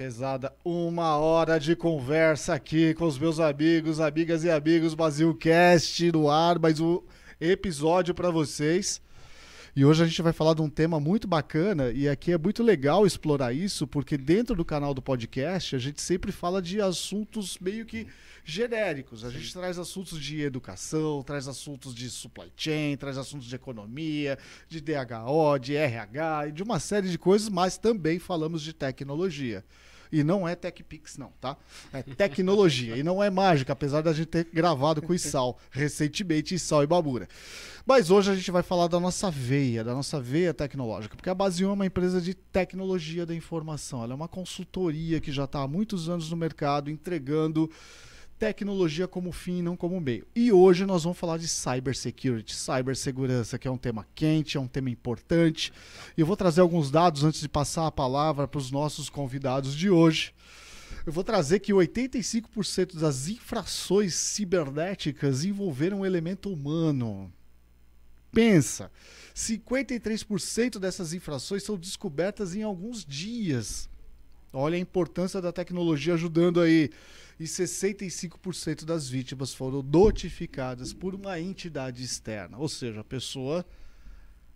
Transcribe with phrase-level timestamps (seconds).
[0.00, 0.50] pesada.
[0.64, 6.58] Uma hora de conversa aqui com os meus amigos, amigas e amigos Brasilcast no ar,
[6.58, 7.02] mais um
[7.38, 8.98] episódio para vocês.
[9.76, 12.62] E hoje a gente vai falar de um tema muito bacana e aqui é muito
[12.62, 17.58] legal explorar isso, porque dentro do canal do podcast a gente sempre fala de assuntos
[17.58, 18.06] meio que
[18.42, 19.22] genéricos.
[19.22, 24.38] A gente traz assuntos de educação, traz assuntos de supply chain, traz assuntos de economia,
[24.66, 29.62] de DHO, de RH e de uma série de coisas, mas também falamos de tecnologia.
[30.12, 31.56] E não é TechPix, não, tá?
[31.92, 32.96] É tecnologia.
[32.96, 36.86] e não é mágica, apesar da gente ter gravado com o Isal recentemente, Isal e
[36.86, 37.28] Babura.
[37.86, 41.34] Mas hoje a gente vai falar da nossa veia, da nossa veia tecnológica, porque a
[41.34, 44.02] Base 1 é uma empresa de tecnologia da informação.
[44.02, 47.70] Ela é uma consultoria que já está há muitos anos no mercado entregando
[48.40, 50.26] tecnologia como fim e não como meio.
[50.34, 54.66] E hoje nós vamos falar de cybersecurity, cibersegurança, que é um tema quente, é um
[54.66, 55.70] tema importante.
[56.16, 59.90] Eu vou trazer alguns dados antes de passar a palavra para os nossos convidados de
[59.90, 60.32] hoje.
[61.04, 67.30] Eu vou trazer que 85% das infrações cibernéticas envolveram um elemento humano.
[68.32, 68.90] Pensa,
[69.36, 73.86] 53% dessas infrações são descobertas em alguns dias.
[74.50, 76.90] Olha a importância da tecnologia ajudando aí
[77.40, 82.58] e 65% das vítimas foram notificadas por uma entidade externa.
[82.58, 83.64] Ou seja, a pessoa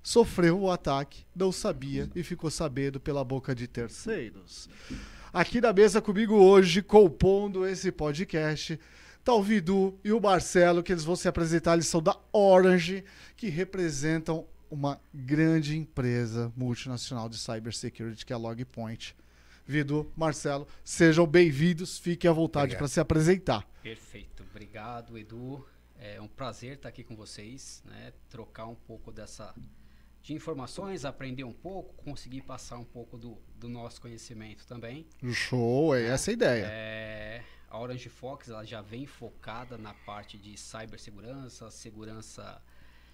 [0.03, 4.69] sofreu o ataque, não sabia e ficou sabendo pela boca de terceiros.
[5.33, 8.79] Aqui na mesa comigo hoje, compondo esse podcast,
[9.25, 11.73] tá o Vidu e o Marcelo, que eles vão se apresentar.
[11.73, 13.03] Eles são da Orange,
[13.35, 19.17] que representam uma grande empresa multinacional de cybersecurity, que é a Logpoint.
[19.67, 23.67] Vido, Marcelo, sejam bem-vindos, fiquem à vontade para se apresentar.
[23.83, 25.67] Perfeito, obrigado, Edu.
[25.99, 28.13] É um prazer estar aqui com vocês, né?
[28.29, 29.55] trocar um pouco dessa
[30.21, 35.07] de informações, aprender um pouco, conseguir passar um pouco do, do nosso conhecimento também.
[35.33, 36.09] Show, é né?
[36.09, 36.67] essa a ideia.
[36.67, 42.63] É, a Orange Fox ela já vem focada na parte de cibersegurança, segurança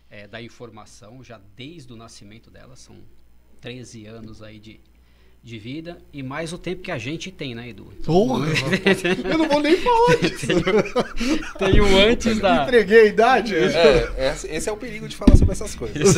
[0.08, 3.04] é, da informação, já desde o nascimento dela, são
[3.60, 4.80] 13 anos aí de,
[5.42, 7.90] de vida e mais o tempo que a gente tem, né, Edu?
[7.98, 8.44] Então,
[9.24, 10.46] eu não vou nem falar disso.
[11.58, 12.64] tem, o antes da.
[12.64, 13.54] Entreguei a idade.
[13.56, 16.14] É, esse é o perigo de falar sobre essas coisas.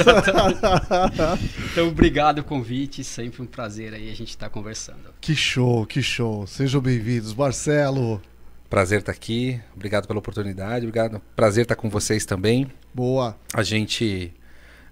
[1.71, 5.15] então, obrigado o convite, sempre um prazer aí a gente estar tá conversando.
[5.21, 6.47] Que show, que show.
[6.47, 8.21] Sejam bem-vindos, Marcelo.
[8.69, 11.23] Prazer estar tá aqui, obrigado pela oportunidade, obrigado.
[11.37, 12.67] Prazer estar tá com vocês também.
[12.93, 13.37] Boa.
[13.55, 14.33] A gente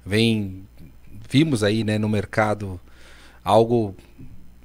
[0.07, 0.69] vem,
[1.29, 2.81] vimos aí, né, no mercado
[3.45, 3.95] algo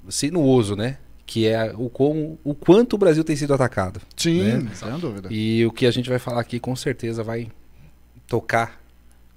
[0.10, 0.98] sinuoso, né?
[1.26, 4.00] Que é o, como, o quanto o Brasil tem sido atacado.
[4.16, 4.72] Sim, né?
[4.74, 5.30] sem dúvida.
[5.32, 7.50] E o que a gente vai falar aqui com certeza vai
[8.28, 8.80] tocar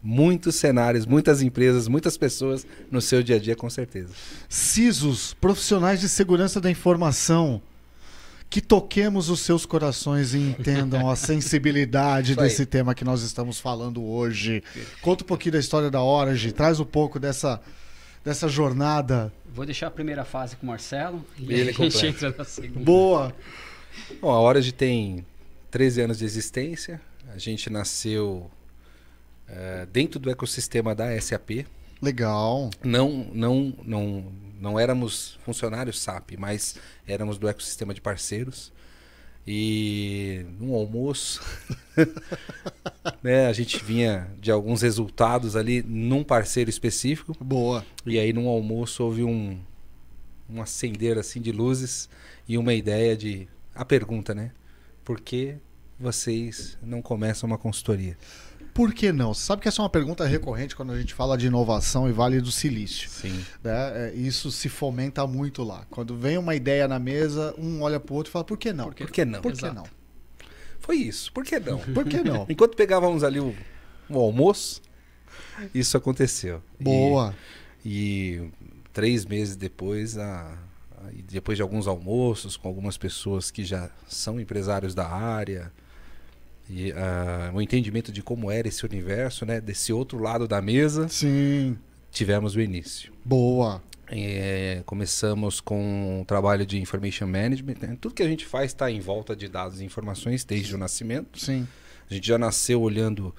[0.02, 4.10] muitos cenários, muitas empresas, muitas pessoas no seu dia a dia, com certeza.
[4.48, 7.60] CISOs, profissionais de segurança da informação,
[8.50, 14.02] que toquemos os seus corações e entendam a sensibilidade desse tema que nós estamos falando
[14.02, 14.62] hoje.
[15.02, 17.60] Conta um pouquinho da história da Orange, traz um pouco dessa
[18.24, 19.32] dessa jornada?
[19.46, 22.84] Vou deixar a primeira fase com o Marcelo e ele a gente entra na segunda.
[22.84, 23.34] Boa!
[24.20, 25.24] Bom, a Orage tem
[25.70, 27.00] 13 anos de existência.
[27.34, 28.50] A gente nasceu
[29.48, 31.66] uh, dentro do ecossistema da SAP.
[32.00, 32.70] Legal.
[32.82, 38.72] Não, não, não, não éramos funcionários SAP, mas éramos do ecossistema de parceiros.
[39.50, 41.40] E num almoço,
[43.22, 47.34] né, a gente vinha de alguns resultados ali num parceiro específico.
[47.42, 47.82] Boa.
[48.04, 49.58] E aí num almoço houve um,
[50.50, 52.10] um acender assim de luzes
[52.46, 54.52] e uma ideia de a pergunta, né?
[55.02, 55.56] Por que
[55.98, 58.18] vocês não começam uma consultoria?
[58.78, 59.34] Por que não?
[59.34, 62.12] Você sabe que essa é uma pergunta recorrente quando a gente fala de inovação e
[62.12, 63.10] Vale do Silício.
[63.10, 63.44] Sim.
[63.60, 63.72] Né?
[63.72, 65.84] É, isso se fomenta muito lá.
[65.90, 68.72] Quando vem uma ideia na mesa, um olha para o outro e fala, por que
[68.72, 68.84] não?
[68.84, 69.42] Por que, por que não?
[69.42, 69.84] Por que não?
[70.78, 71.32] Foi isso.
[71.32, 71.80] Por que não?
[71.80, 72.46] Por que não?
[72.48, 73.52] Enquanto pegávamos ali o,
[74.08, 74.80] o almoço,
[75.74, 76.62] isso aconteceu.
[76.78, 77.34] Boa.
[77.84, 78.50] E, e
[78.92, 80.56] três meses depois, a,
[80.92, 85.72] a, depois de alguns almoços com algumas pessoas que já são empresários da área,
[86.70, 89.60] e uh, o entendimento de como era esse universo, né?
[89.60, 91.08] Desse outro lado da mesa.
[91.08, 91.78] Sim.
[92.10, 93.12] Tivemos o início.
[93.24, 93.82] Boa.
[94.10, 97.76] É, começamos com o trabalho de information management.
[97.80, 97.98] Né?
[98.00, 101.38] Tudo que a gente faz está em volta de dados e informações desde o nascimento.
[101.38, 101.66] Sim.
[102.10, 103.34] A gente já nasceu olhando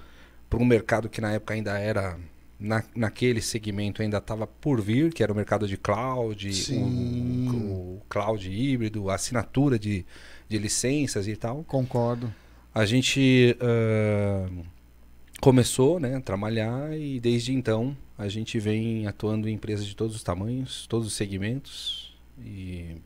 [0.49, 2.19] para um mercado que na época ainda era
[2.59, 8.01] na, naquele segmento ainda estava por vir, que era o mercado de cloud, o, o,
[8.09, 10.05] cloud híbrido, assinatura de,
[10.47, 11.63] de licenças e tal.
[11.63, 12.31] Concordo.
[12.73, 14.65] A gente uh,
[15.41, 20.15] começou né, a trabalhar e desde então a gente vem atuando em empresas de todos
[20.15, 22.97] os tamanhos, todos os segmentos e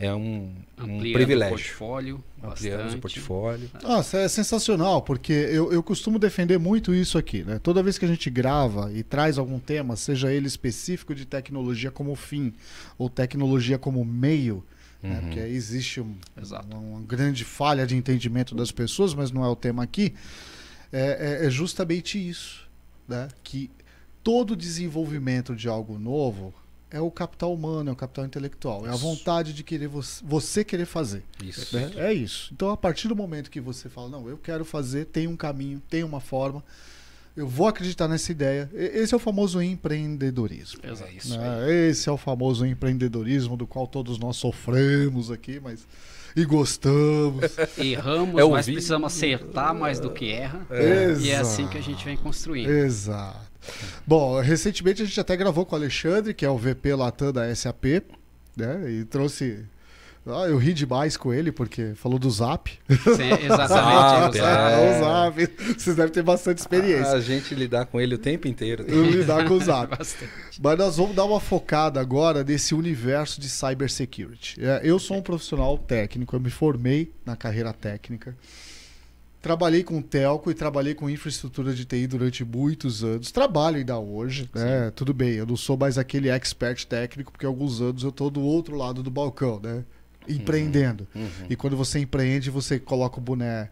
[0.00, 1.54] é um, um Ampliando privilégio.
[1.54, 2.98] o portfólio, Ampliamos bastante.
[2.98, 3.70] o portfólio.
[3.82, 7.58] Nossa, é sensacional, porque eu, eu costumo defender muito isso aqui, né?
[7.58, 11.90] Toda vez que a gente grava e traz algum tema, seja ele específico de tecnologia
[11.90, 12.52] como fim
[12.96, 14.64] ou tecnologia como meio,
[15.02, 15.16] né?
[15.16, 15.20] Uhum.
[15.26, 16.16] porque aí existe um-
[16.72, 20.14] uma, grande falha de entendimento das pessoas, mas não é o tema aqui,
[20.92, 22.68] é, é- é justamente isso,
[23.06, 23.28] né?
[23.44, 23.70] Que
[24.24, 26.52] todo desenvolvimento de algo novo
[26.90, 29.02] é o capital humano, é o capital intelectual, é a Isso.
[29.02, 31.22] vontade de querer você, você querer fazer.
[31.44, 31.76] Isso.
[31.76, 31.92] né?
[31.96, 32.48] É isso.
[32.52, 35.82] Então, a partir do momento que você fala, não, eu quero fazer, tem um caminho,
[35.90, 36.64] tem uma forma,
[37.38, 38.68] eu vou acreditar nessa ideia.
[38.74, 40.80] Esse é o famoso empreendedorismo.
[40.82, 41.10] Exato.
[41.34, 41.88] É né?
[41.88, 45.86] Esse é o famoso empreendedorismo do qual todos nós sofremos aqui, mas
[46.34, 47.44] e gostamos.
[47.78, 48.76] Erramos, É mas vinho.
[48.76, 50.66] precisamos acertar mais do que erra.
[50.70, 51.14] É.
[51.20, 52.70] E é assim que a gente vem construindo.
[52.70, 53.46] Exato.
[54.06, 57.54] Bom, recentemente a gente até gravou com o Alexandre, que é o VP Latam da
[57.54, 58.02] SAP,
[58.56, 58.90] né?
[58.90, 59.64] E trouxe.
[60.30, 62.70] Ah, eu ri demais com ele, porque falou do Zap.
[62.70, 64.36] Sim, exatamente.
[64.36, 64.38] exato.
[64.38, 64.90] é.
[64.90, 65.74] o Zap.
[65.78, 67.12] Vocês devem ter bastante experiência.
[67.12, 68.84] A gente lidar com ele o tempo inteiro.
[68.86, 69.96] Eu lidar com o Zap.
[69.96, 70.30] Bastante.
[70.60, 74.62] Mas nós vamos dar uma focada agora nesse universo de cybersecurity.
[74.62, 78.36] É, Eu sou um profissional técnico, eu me formei na carreira técnica.
[79.40, 83.30] Trabalhei com telco e trabalhei com infraestrutura de TI durante muitos anos.
[83.30, 84.90] Trabalho ainda hoje, né?
[84.90, 88.30] Tudo bem, eu não sou mais aquele expert técnico, porque há alguns anos eu estou
[88.30, 89.84] do outro lado do balcão, né?
[90.28, 91.06] Empreendendo.
[91.14, 91.28] Uhum.
[91.48, 93.70] E quando você empreende, você coloca o boné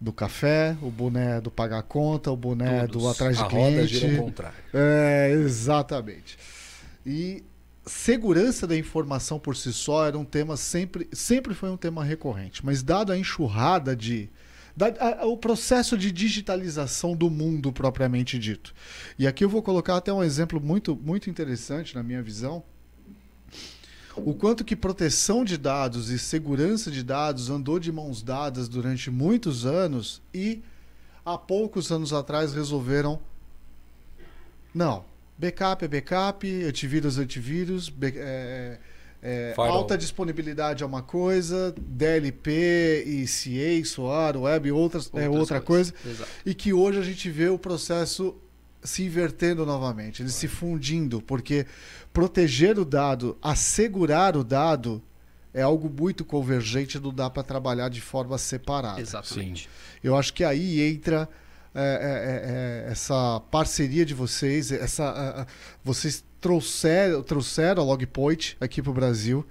[0.00, 3.02] do café, o boné do pagar conta, o boné Todos.
[3.02, 3.94] do atrás de A roda cliente.
[3.96, 4.56] gira ao contrário.
[4.72, 6.36] É, exatamente.
[7.06, 7.42] E
[7.86, 12.64] segurança da informação por si só era um tema sempre, sempre foi um tema recorrente,
[12.64, 14.30] mas dado a enxurrada de
[14.76, 18.74] da- a- o processo de digitalização do mundo propriamente dito.
[19.18, 22.62] E aqui eu vou colocar até um exemplo muito muito interessante na minha visão.
[24.16, 29.10] O quanto que proteção de dados e segurança de dados andou de mãos dadas durante
[29.10, 30.62] muitos anos e
[31.24, 33.20] há poucos anos atrás resolveram
[34.74, 35.04] não.
[35.38, 38.78] Backup é backup, antivírus é antivírus, é,
[39.22, 39.78] é, Firewall.
[39.78, 45.92] alta disponibilidade é uma coisa, DLP e CA, SOAR, Web outras, é Outras outra coisas.
[45.92, 46.16] coisa.
[46.16, 46.30] Exato.
[46.46, 48.36] E que hoje a gente vê o processo
[48.84, 51.66] se invertendo novamente, ele se fundindo, porque
[52.12, 55.02] proteger o dado, assegurar o dado
[55.52, 59.00] é algo muito convergente, não dá para trabalhar de forma separada.
[59.00, 59.68] Exatamente.
[60.02, 61.28] Eu acho que aí entra
[61.74, 65.46] é, é, é, é, essa parceria de vocês, essa,
[65.82, 69.44] vocês trouxeram, trouxeram a Logpoint aqui para o Brasil,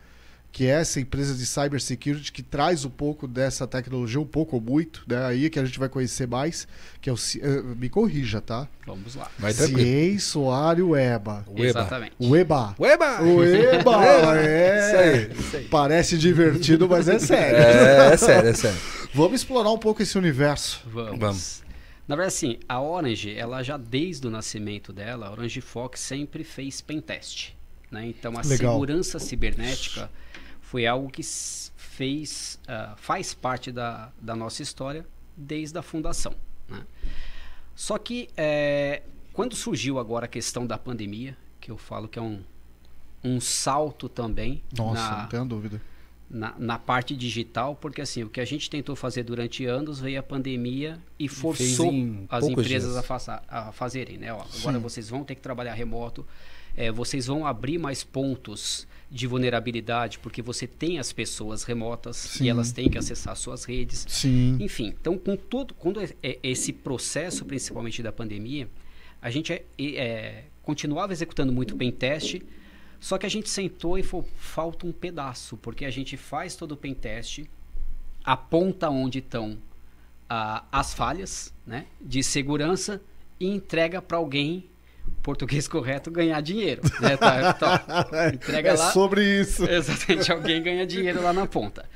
[0.54, 4.62] que é essa empresa de cybersecurity que traz um pouco dessa tecnologia, um pouco ou
[4.62, 5.26] muito, né?
[5.26, 6.68] aí que a gente vai conhecer mais,
[7.02, 7.16] que é o...
[7.16, 8.68] eh, me corrija, tá?
[8.86, 9.32] Vamos lá.
[9.40, 9.80] Vai tranquilo.
[9.80, 11.44] CIEI, SOAR e o EBA.
[11.48, 11.66] O EBA.
[11.66, 12.14] Exatamente.
[12.20, 12.76] O EBA.
[12.80, 13.22] Ueba!
[13.24, 14.78] O EBA, é.
[14.78, 15.64] Isso aí, isso aí.
[15.66, 17.58] Parece divertido, mas é sério.
[17.58, 18.78] É, é sério, é sério.
[19.12, 20.84] Vamos explorar um pouco esse universo.
[20.86, 21.20] Vamos.
[21.20, 21.64] Vamos.
[22.08, 26.44] Na verdade, assim, a Orange, ela já desde o nascimento dela, a Orange Fox sempre
[26.44, 27.56] fez pentest.
[27.90, 28.06] Né?
[28.08, 28.74] Então, a Legal.
[28.74, 30.12] segurança cibernética
[30.74, 31.22] foi algo que
[31.78, 35.06] fez, ah, faz parte da, da nossa história
[35.38, 36.34] desde a fundação.
[36.68, 36.82] né?
[37.76, 39.04] Só que, eh,
[39.34, 42.42] quando surgiu agora a questão da pandemia, que eu falo que é um,
[43.24, 45.80] um salto também Nossa, na, não tenho dúvida.
[46.28, 50.20] na, na parte digital, porque assim, o que a gente tentou fazer durante anos veio
[50.20, 51.94] a pandemia e forçou
[52.30, 54.34] as empresas a, faça- a fazerem, né?
[54.34, 54.82] Ó, agora Sim.
[54.82, 56.26] vocês vão ter que trabalhar remoto,
[56.76, 62.46] é, vocês vão abrir mais pontos de vulnerabilidade, porque você tem as pessoas remotas Sim.
[62.46, 64.06] e elas têm que acessar suas redes.
[64.10, 64.58] Sim.
[64.60, 68.68] Enfim, então com tudo, quando é- é esse processo, principalmente da pandemia,
[69.22, 72.42] a gente é- é, continuava executando muito pen teste,
[73.00, 76.72] só que a gente sentou e falou, falta um pedaço, porque a gente faz todo
[76.72, 77.48] o pen teste,
[78.24, 79.58] aponta onde estão
[80.30, 83.02] ah, as falhas né, de segurança
[83.40, 84.66] e entrega para alguém,
[85.24, 86.82] português correto, ganhar dinheiro.
[87.02, 87.18] Né?
[87.18, 88.92] Tá, tá, entrega é lá.
[88.92, 89.64] sobre isso.
[89.66, 91.90] Exatamente, alguém ganha dinheiro lá na ponta.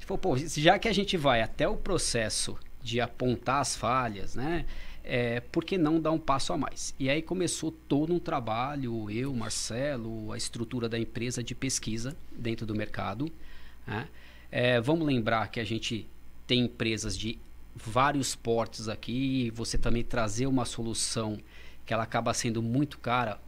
[0.00, 4.64] Falou, pô, já que a gente vai até o processo de apontar as falhas, né?
[5.04, 6.94] É, por que não dar um passo a mais?
[6.98, 12.66] E aí começou todo um trabalho, eu, Marcelo, a estrutura da empresa de pesquisa dentro
[12.66, 13.30] do mercado.
[13.86, 14.08] né?
[14.50, 16.08] É, vamos lembrar que a gente
[16.46, 17.38] tem empresas de
[17.74, 21.38] vários portes aqui, você também trazer uma solução
[21.84, 23.40] que ela acaba sendo muito cara,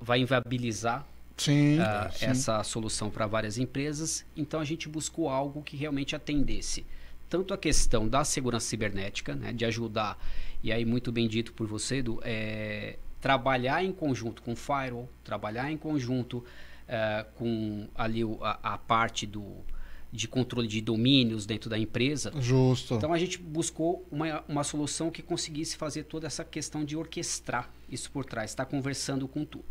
[0.00, 1.78] vai inviabilizar Sim.
[1.80, 2.26] ah, sim.
[2.26, 4.24] essa solução para várias empresas.
[4.36, 6.84] Então a gente buscou algo que realmente atendesse
[7.28, 10.16] tanto a questão da segurança cibernética, né, de ajudar,
[10.62, 15.72] e aí muito bem dito por você, Edu, é, trabalhar em conjunto com firewall, trabalhar
[15.72, 16.44] em conjunto
[16.88, 19.56] eh, com ali a, a parte do,
[20.16, 22.32] de controle de domínios dentro da empresa.
[22.40, 22.94] Justo.
[22.94, 27.70] Então a gente buscou uma, uma solução que conseguisse fazer toda essa questão de orquestrar
[27.88, 29.64] isso por trás, estar conversando com tudo.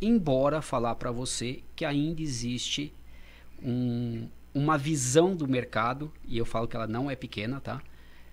[0.00, 2.92] Embora falar para você que ainda existe
[3.62, 7.82] um- uma visão do mercado, e eu falo que ela não é pequena, tá?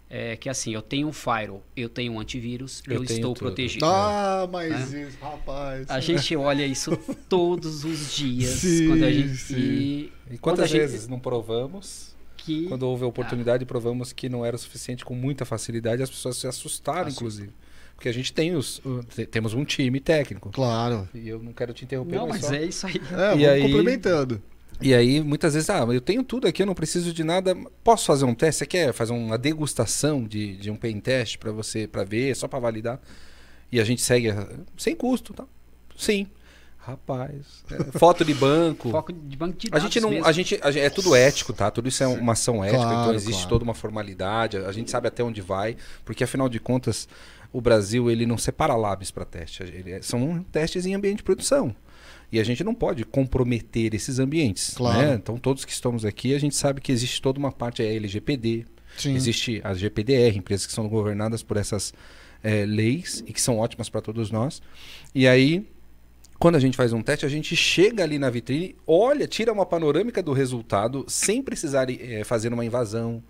[0.09, 3.33] É que assim, eu tenho um firewall, eu tenho um antivírus, Eu eu, tenho estou
[3.33, 3.39] tudo.
[3.47, 3.85] protegido.
[3.85, 5.89] Ah, mas isso, rapaz.
[5.89, 6.95] A gente olha isso
[7.27, 8.51] todos os dias.
[8.51, 9.55] Sim, quando a gente, sim.
[9.55, 12.13] E, E quando a quantas gente- vezes não provamos?
[12.37, 16.03] que Quando houve a oportunidade, provamos que não era suficiente com muita facilidade.
[16.03, 17.23] As pessoas se assustaram, Assustam.
[17.27, 17.53] inclusive.
[17.95, 18.79] Porque a gente tem os,
[19.31, 20.51] temos um time técnico.
[20.51, 21.09] Claro.
[21.15, 22.53] E eu não quero te interromper, Não, mas mas só...
[22.53, 22.93] é isso aí.
[22.97, 24.43] É, E vamos aí- complementando.
[24.81, 27.55] E aí, muitas vezes, ah, eu tenho tudo aqui, eu não preciso de nada.
[27.83, 28.59] Posso fazer um teste?
[28.59, 32.47] Você quer fazer uma degustação de, de um pen test para você, para ver, só
[32.47, 32.99] para validar?
[33.71, 35.45] E a gente segue ah, sem custo, tá?
[35.97, 36.27] Sim.
[36.77, 38.91] Rapaz, é, foto de banco.
[38.91, 40.25] Foco de banco de A gente não, mesmo.
[40.27, 41.71] a gente, a gente- é tudo ético, tá?
[41.71, 43.49] Tudo isso é uma ação ética, Claro, então existe claro.
[43.49, 44.57] toda uma formalidade.
[44.57, 47.07] A gente sabe até onde vai, porque afinal de contas,
[47.51, 49.63] o Brasil ele não separa labs para teste.
[49.63, 51.75] Ele é- são testes em ambiente de produção.
[52.31, 54.73] E a gente não pode comprometer esses ambientes.
[54.75, 54.99] Claro.
[54.99, 55.13] né?
[55.15, 58.65] Então todos que estamos aqui, a gente sabe que existe toda uma parte a LGPD,
[58.97, 59.15] Sim.
[59.15, 61.93] existe a GPDR, empresas que são governadas por essas
[62.43, 64.61] eh, leis e que são ótimas para todos nós.
[65.13, 65.65] E aí
[66.37, 69.65] quando a gente faz um teste, a gente chega ali na vitrine, olha, tira uma
[69.65, 73.23] panorâmica do resultado sem precisar eh, fazer uma invasão.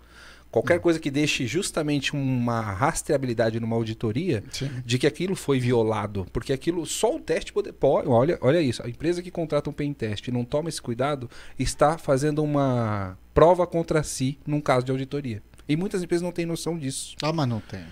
[0.50, 4.70] Qualquer coisa que deixe justamente uma rastreabilidade numa auditoria Sim.
[4.84, 6.26] de que aquilo foi violado.
[6.32, 7.72] Porque aquilo, só o teste pode.
[7.72, 8.82] pode olha, olha isso.
[8.84, 13.18] A empresa que contrata um pen teste e não toma esse cuidado está fazendo uma
[13.34, 15.42] prova contra si num caso de auditoria.
[15.68, 17.16] E muitas empresas não têm noção disso.
[17.22, 17.84] Ah, mas não tem.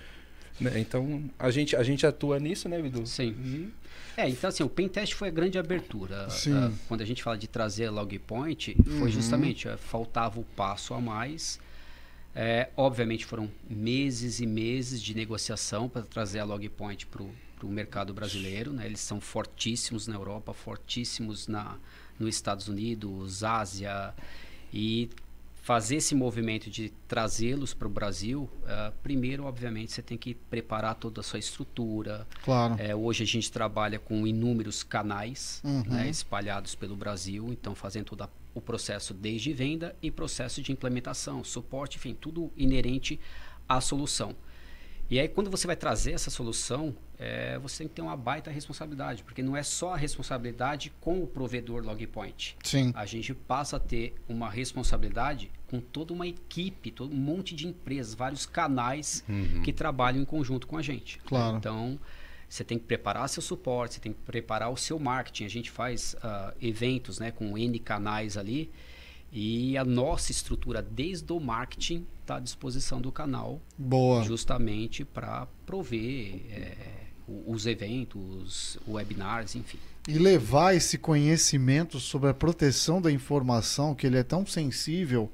[0.60, 0.78] né?
[0.78, 3.06] Então a gente, a gente atua nisso, né, Vidu?
[3.06, 3.72] Sim.
[4.16, 6.30] É, então assim, o Pentest foi a grande abertura.
[6.30, 6.54] Sim.
[6.54, 10.94] Ah, quando a gente fala de trazer a Logpoint, foi justamente, ah, faltava o passo
[10.94, 11.58] a mais.
[12.34, 18.12] É, obviamente foram meses e meses de negociação para trazer a Logpoint para o mercado
[18.12, 18.72] brasileiro.
[18.72, 18.86] Né?
[18.86, 21.76] Eles são fortíssimos na Europa, fortíssimos na,
[22.18, 24.12] nos Estados Unidos, Ásia.
[24.72, 25.08] E
[25.62, 30.94] fazer esse movimento de trazê-los para o Brasil, ah, primeiro, obviamente, você tem que preparar
[30.96, 32.76] toda a sua estrutura, Claro.
[32.78, 35.82] é, hoje a gente trabalha com inúmeros canais Uhum.
[35.86, 40.72] né, espalhados pelo Brasil, então fazendo todo a- o processo desde venda e processo de
[40.72, 43.18] implementação, suporte, enfim, tudo inerente
[43.68, 44.34] à solução.
[45.10, 48.50] E aí quando você vai trazer essa solução, é, você tem que ter uma baita
[48.50, 52.56] responsabilidade, porque não é só a responsabilidade com o provedor Logpoint.
[52.62, 52.90] Sim.
[52.94, 57.66] A gente passa a ter uma responsabilidade com toda uma equipe, todo um monte de
[57.66, 59.24] empresas, vários canais
[59.62, 61.18] que trabalham em conjunto com a gente.
[61.18, 61.58] Claro.
[61.58, 61.98] Então,
[62.54, 65.44] você tem que preparar seu suporte, você tem que preparar o seu marketing.
[65.44, 68.70] A gente faz ah, eventos né, com N canais ali
[69.32, 74.22] e a nossa estrutura desde o marketing está à disposição do canal Boa.
[74.22, 76.42] justamente para prover
[77.26, 79.78] o- os eventos, webinars, enfim.
[80.06, 85.32] E levar esse conhecimento sobre a proteção da informação, que ele é tão sensível.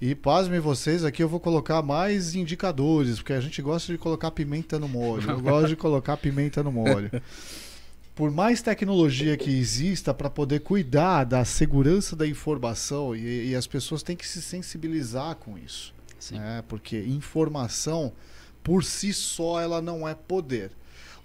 [0.00, 4.30] E pasmem vocês, aqui eu vou colocar mais indicadores, porque a gente gosta de colocar
[4.30, 5.30] pimenta no molho.
[5.30, 7.10] Eu gosto de colocar pimenta no molho.
[8.14, 13.66] Por mais tecnologia que exista para poder cuidar da segurança da informação, e, e as
[13.66, 15.92] pessoas têm que se sensibilizar com isso.
[16.30, 16.62] Né?
[16.68, 18.12] Porque informação,
[18.62, 20.70] por si só, ela não é poder.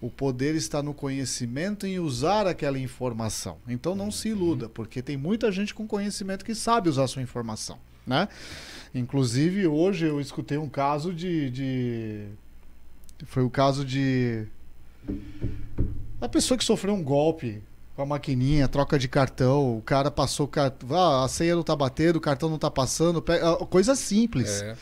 [0.01, 3.57] O poder está no conhecimento em usar aquela informação.
[3.67, 7.21] Então não se iluda, porque tem muita gente com conhecimento que sabe usar a sua
[7.21, 8.27] informação, né?
[8.93, 12.27] Inclusive hoje eu escutei um caso de, de
[13.25, 14.45] foi o caso de
[16.19, 17.61] a pessoa que sofreu um golpe
[17.95, 21.63] com a maquininha, troca de cartão, o cara passou o cartão, ah, a senha não
[21.63, 24.75] tá batendo, o cartão não tá passando, ah, coisa simples É.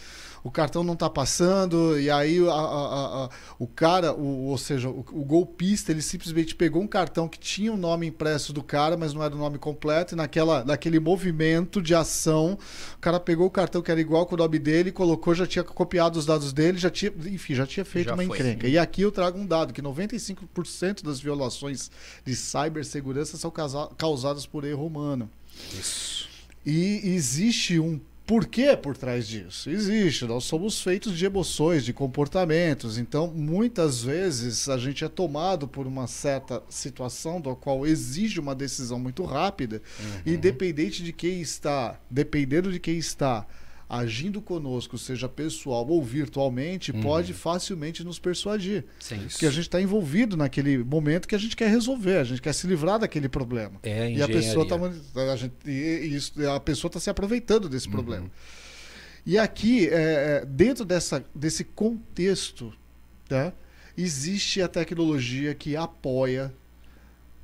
[0.47, 4.89] o cartão não tá passando, e aí a- a- a- o cara, o, ou seja,
[4.89, 8.95] o, o golpista, ele simplesmente pegou um cartão que tinha o nome impresso do cara,
[8.95, 12.57] mas não era o nome completo, e naquela, naquele movimento de ação,
[12.95, 15.63] o cara pegou o cartão que era igual com o nome dele, colocou, já tinha
[15.63, 18.37] copiado os dados dele, já tinha, enfim, já tinha feito Já uma foi.
[18.37, 18.67] encrenca.
[18.67, 21.91] E aqui eu trago um dado, que 95% das violações
[22.25, 25.29] de cibersegurança são causa- causadas por erro humano.
[25.77, 26.27] Isso.
[26.65, 29.69] E existe um porquê por trás disso.
[29.69, 30.25] Existe.
[30.25, 32.97] Nós somos feitos de emoções, de comportamentos.
[32.97, 38.53] Então, muitas vezes, a gente é tomado por uma certa situação do qual exige uma
[38.53, 39.81] decisão muito rápida.
[40.25, 43.47] E dependente de quem está, dependendo de quem está
[43.89, 47.01] agindo conosco, seja pessoal ou virtualmente, Uhum.
[47.01, 48.83] pode facilmente nos persuadir.
[48.99, 49.25] Sim.
[49.29, 52.53] Porque a gente está envolvido naquele momento que a gente quer resolver, a gente quer
[52.53, 53.79] se livrar daquele problema.
[53.83, 54.75] É a E a pessoa está
[55.31, 57.93] a gente, e isso, a pessoa tá se aproveitando desse Uhum.
[57.93, 58.31] problema.
[59.25, 62.73] E aqui, é, é, dentro dessa, desse contexto,
[63.29, 63.53] né,
[63.97, 66.53] existe a tecnologia que apoia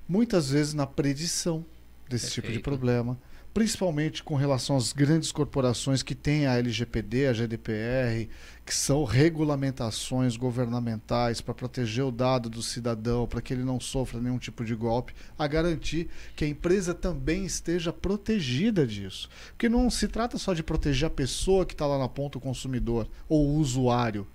[0.07, 1.65] muitas vezes na predição
[2.09, 2.63] desse tipo de Perfeito.
[2.63, 3.17] problema,
[3.53, 8.27] principalmente com relação às grandes corporações que têm a LGPD, a GDPR,
[8.65, 14.19] que são regulamentações governamentais para proteger o dado do cidadão, para que ele não sofra
[14.19, 19.29] nenhum tipo de golpe, a garantir que a empresa também esteja protegida disso.
[19.49, 22.41] Porque não se trata só de proteger a pessoa que está lá na ponta, o
[22.41, 24.25] consumidor ou o usuário,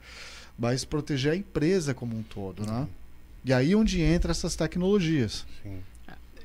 [0.57, 2.87] mas proteger a empresa como um todo, né?
[3.45, 5.47] E aí onde entra essas tecnologias.
[5.63, 5.81] Sim.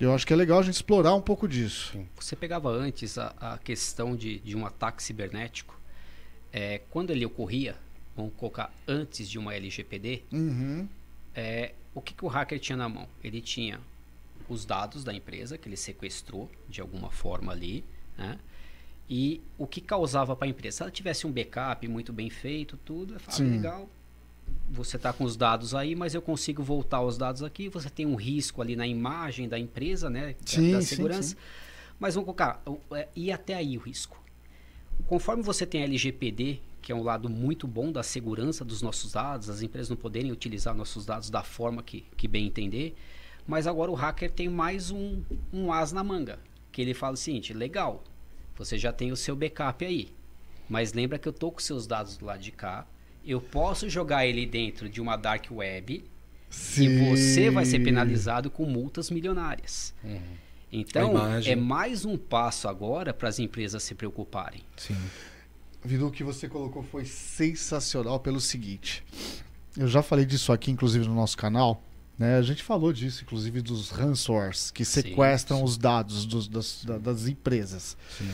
[0.04, 1.98] Eu acho que é legal a gente explorar um pouco disso.
[2.20, 5.80] Você pegava antes a, a questão de, de um ataque cibernético.
[6.52, 7.78] É, quando ele ocorria,
[8.14, 10.90] vamos colocar antes de uma LGPD, Uhum.
[11.34, 13.08] é, o que, que o hacker tinha na mão?
[13.24, 13.80] Ele tinha
[14.50, 17.86] os dados da empresa que ele sequestrou de alguma forma ali,
[18.18, 18.38] né?
[19.10, 20.78] E o que causava para a empresa?
[20.78, 23.52] Se ela tivesse um backup muito bem feito, tudo, é fácil, Sim.
[23.52, 23.90] legal.
[24.70, 27.70] Você está com os dados aí, mas eu consigo voltar os dados aqui.
[27.70, 30.34] Você tem um risco ali na imagem da empresa, né?
[30.34, 31.30] Da, Sim, da sim, segurança.
[31.30, 31.36] sim.
[32.00, 34.22] Mas vamos colocar, é, e até aí o risco.
[35.08, 39.14] Conforme você tem a LGPD, que é um lado muito bom da segurança dos nossos
[39.14, 42.96] dados, as empresas não poderem utilizar nossos dados da forma que, que bem entender,
[43.48, 45.22] mas agora o hacker tem mais um,
[45.52, 46.40] um as na manga,
[46.72, 48.04] que ele fala o seguinte, legal,
[48.56, 50.14] você já tem o seu backup aí,
[50.70, 52.86] mas lembra que eu tô com seus dados do lado de cá,
[53.26, 56.04] eu posso jogar ele dentro de uma dark web
[56.78, 57.84] e você vai ser Sim.
[57.84, 59.94] penalizado com multas milionárias.
[60.04, 60.20] Uhum.
[60.72, 61.14] Então,
[61.46, 64.62] é mais um passo agora para as empresas se preocuparem.
[64.76, 64.96] Sim.
[65.86, 69.04] Vidu, o que você colocou foi sensacional pelo seguinte.
[69.78, 71.84] Eu já falei disso aqui, inclusive, no nosso canal.
[72.18, 72.38] Né?
[72.38, 75.64] A gente falou disso, inclusive, dos ransomwares que Sim, sequestram sim.
[75.64, 77.98] os dados dos- das, da- das empresas.
[78.18, 78.30] Sim.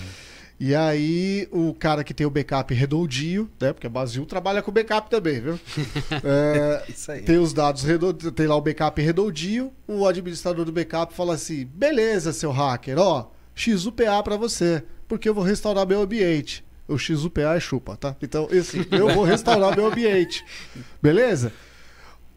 [0.59, 3.71] E aí, o cara que tem o backup redondio, né?
[3.71, 5.57] Porque a Basil trabalha com backup também, viu?
[6.21, 7.21] É, Isso aí.
[7.21, 11.65] tem os dados redondios, tem lá o backup redondinho, o administrador do backup fala assim:
[11.65, 16.65] beleza, seu hacker, ó, XUPA pra você, porque eu vou restaurar meu ambiente.
[16.89, 18.15] O XUPA é chupa, tá?
[18.21, 20.43] Então, esse, eu vou restaurar meu ambiente.
[21.01, 21.53] Beleza?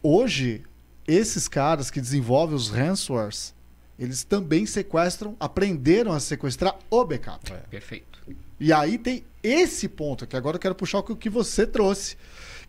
[0.01, 0.63] Hoje,
[1.07, 3.53] esses caras que desenvolvem os ransomwares,
[3.97, 7.51] eles também sequestram, aprenderam a sequestrar o backup.
[7.69, 8.12] Perfeito.
[8.59, 11.65] E aí tem esse ponto, que agora eu quero puxar o que- o que você
[11.67, 12.15] trouxe.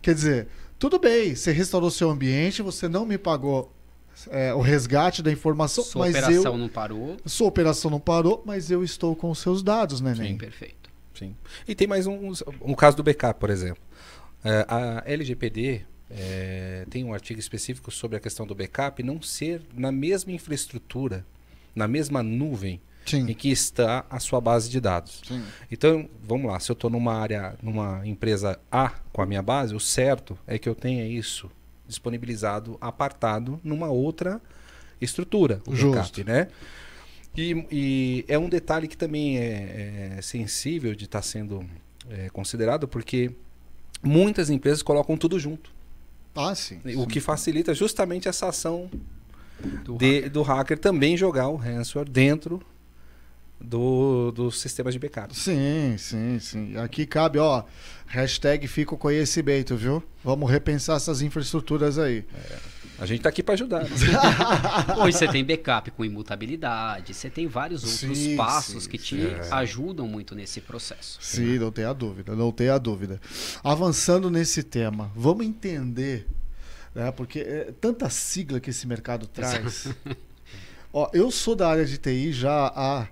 [0.01, 3.71] Quer dizer, tudo bem, você restaurou seu ambiente, você não me pagou
[4.29, 6.57] é, o resgate da informação, Sua mas operação eu.
[6.57, 7.17] não parou.
[7.25, 10.37] Sua operação não parou, mas eu estou com os seus dados, neném.
[10.37, 10.89] Perfeito.
[11.13, 11.35] Sim.
[11.67, 13.81] E tem mais um, um caso do backup, por exemplo.
[14.43, 19.61] É, a LGPD é, tem um artigo específico sobre a questão do backup não ser
[19.73, 21.25] na mesma infraestrutura,
[21.75, 23.33] na mesma nuvem em Sim.
[23.33, 25.21] que está a sua base de dados.
[25.27, 25.43] Sim.
[25.71, 29.75] Então, vamos lá, se eu estou numa área, numa empresa A com a minha base,
[29.75, 31.49] o certo é que eu tenha isso
[31.87, 34.41] disponibilizado, apartado numa outra
[34.99, 35.95] estrutura, o Justo.
[35.97, 36.47] backup, né?
[37.37, 41.63] E, e é um detalhe que também é, é sensível de estar sendo
[42.09, 43.29] é, considerado, porque
[44.01, 45.69] muitas empresas colocam tudo junto,
[46.35, 46.79] Ah, sim.
[46.95, 48.89] o que facilita justamente essa ação
[49.83, 52.61] Do de- do hacker também jogar o ransomware dentro
[53.59, 55.35] do, dos sistemas de backup.
[55.35, 56.77] Sim, sim, sim.
[56.77, 57.63] Aqui cabe, ó,
[58.07, 60.03] hashtag fica o conhecimento, viu?
[60.23, 62.25] Vamos repensar essas infraestruturas aí.
[62.97, 63.83] A gente está aqui para ajudar.
[65.03, 69.17] Hoje você tem backup com imutabilidade, você tem vários outros Sim, passos sim, que te
[69.17, 69.51] sim.
[69.51, 71.17] ajudam muito nesse processo.
[71.21, 73.19] Sim, não tenha dúvida, não tenha dúvida.
[73.61, 76.25] Avançando nesse tema, vamos entender,
[76.93, 79.87] né, porque é tanta sigla que esse mercado traz.
[80.93, 83.07] Ó, eu sou da área de TI já há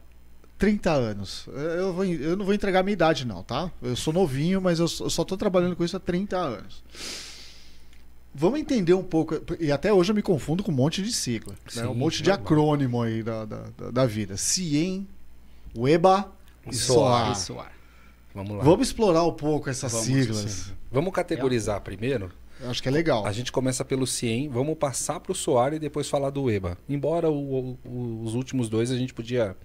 [0.58, 1.46] 30 anos.
[1.48, 3.72] Eu, vou, eu não vou entregar a minha idade, não, tá?
[3.82, 6.84] Eu sou novinho, mas eu só- estou trabalhando com isso há 30 anos.
[8.36, 11.54] Vamos entender um pouco, e até hoje eu me confundo com um monte de sigla,
[11.76, 11.86] né?
[11.88, 12.44] um monte de normal.
[12.46, 14.38] acrônimo aí da, da, da- da vida.
[14.38, 15.08] CIEM,
[15.76, 16.32] WEBA
[16.72, 17.32] e SOAR.
[17.34, 17.72] Isso, ar.
[18.34, 18.64] Vamos lá.
[18.64, 20.38] Vamos explorar um pouco essas Vamos, siglas.
[20.52, 20.72] Sim.
[20.92, 22.32] Vamos categorizar primeiro.
[22.60, 23.24] Eu Acho que é legal.
[23.26, 26.76] A gente começa pelo CIEM, vamos passar para o SOAR e depois falar do EBA.
[26.90, 29.56] Embora o- o- os últimos dois a gente podia.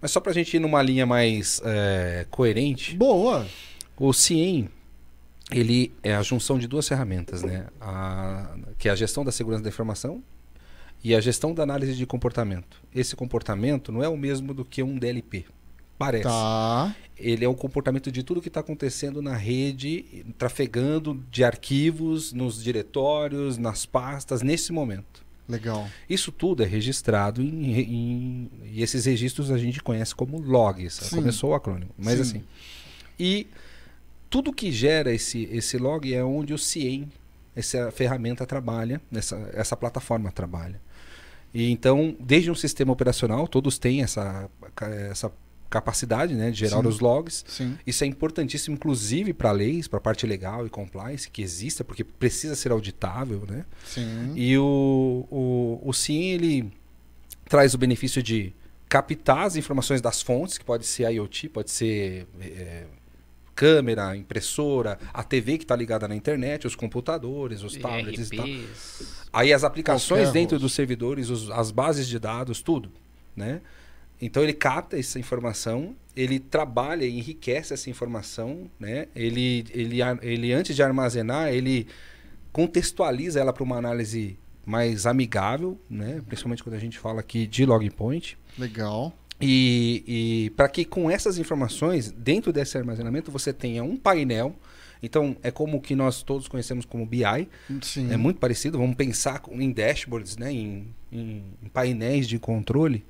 [0.00, 3.46] Mas só para a gente ir numa linha mais é, coerente, Boa.
[3.98, 4.68] o CIEM
[5.50, 7.66] ele é a junção de duas ferramentas, né?
[7.80, 10.22] A, que é a gestão da segurança da informação
[11.02, 12.82] e a gestão da análise de comportamento.
[12.94, 15.46] Esse comportamento não é o mesmo do que um DLP.
[15.96, 16.24] parece.
[16.24, 16.94] Tá.
[17.16, 22.62] Ele é o comportamento de tudo que está acontecendo na rede, trafegando de arquivos, nos
[22.62, 25.26] diretórios, nas pastas, nesse momento.
[25.48, 25.88] Legal.
[26.08, 31.08] Isso tudo é registrado em, em- e esses registros a gente conhece como logs.
[31.10, 32.20] Começou o acrônimo, mas Sim.
[32.20, 32.44] assim.
[33.18, 33.46] E
[34.28, 37.08] tudo que gera esse, esse log é onde o CIEM,
[37.56, 40.80] essa ferramenta trabalha, essa, essa plataforma trabalha.
[41.52, 44.50] E então, desde um sistema operacional, todos têm essa,
[45.10, 45.32] essa
[45.70, 46.88] capacidade né, de gerar Sim.
[46.88, 47.44] os logs.
[47.46, 47.76] Sim.
[47.86, 52.02] Isso é importantíssimo, inclusive para leis, para a parte legal e compliance, que exista, porque
[52.02, 53.64] precisa ser auditável, né?
[53.84, 54.32] Sim.
[54.34, 56.72] E o, o, o CIEM, ele
[57.48, 58.52] traz o benefício de
[58.88, 62.84] captar as informações das fontes, que pode ser IoT, pode ser é,
[63.54, 68.46] câmera, impressora, a TV que está ligada na internet, os computadores, os tablets e tal.
[69.32, 72.90] Aí as aplicações dentro dos servidores, os- as bases de dados, tudo,
[73.36, 73.60] né?
[74.20, 79.06] Então ele capta essa informação, ele trabalha e enriquece essa informação, né?
[79.14, 81.86] Ele, ele, ele antes de armazenar, ele
[82.52, 86.20] contextualiza ela para uma análise mais amigável, né?
[86.26, 88.36] Principalmente quando a gente fala aqui de log point.
[88.58, 89.16] Legal.
[89.40, 94.54] E, e para que com essas informações, dentro desse armazenamento, você tenha um painel.
[95.00, 97.22] Então, é como que nós todos conhecemos como BI,
[97.82, 98.10] Sim.
[98.12, 98.78] é muito parecido.
[98.78, 100.52] Vamos pensar em dashboards, né?
[100.52, 103.04] em, em- em painéis de controle,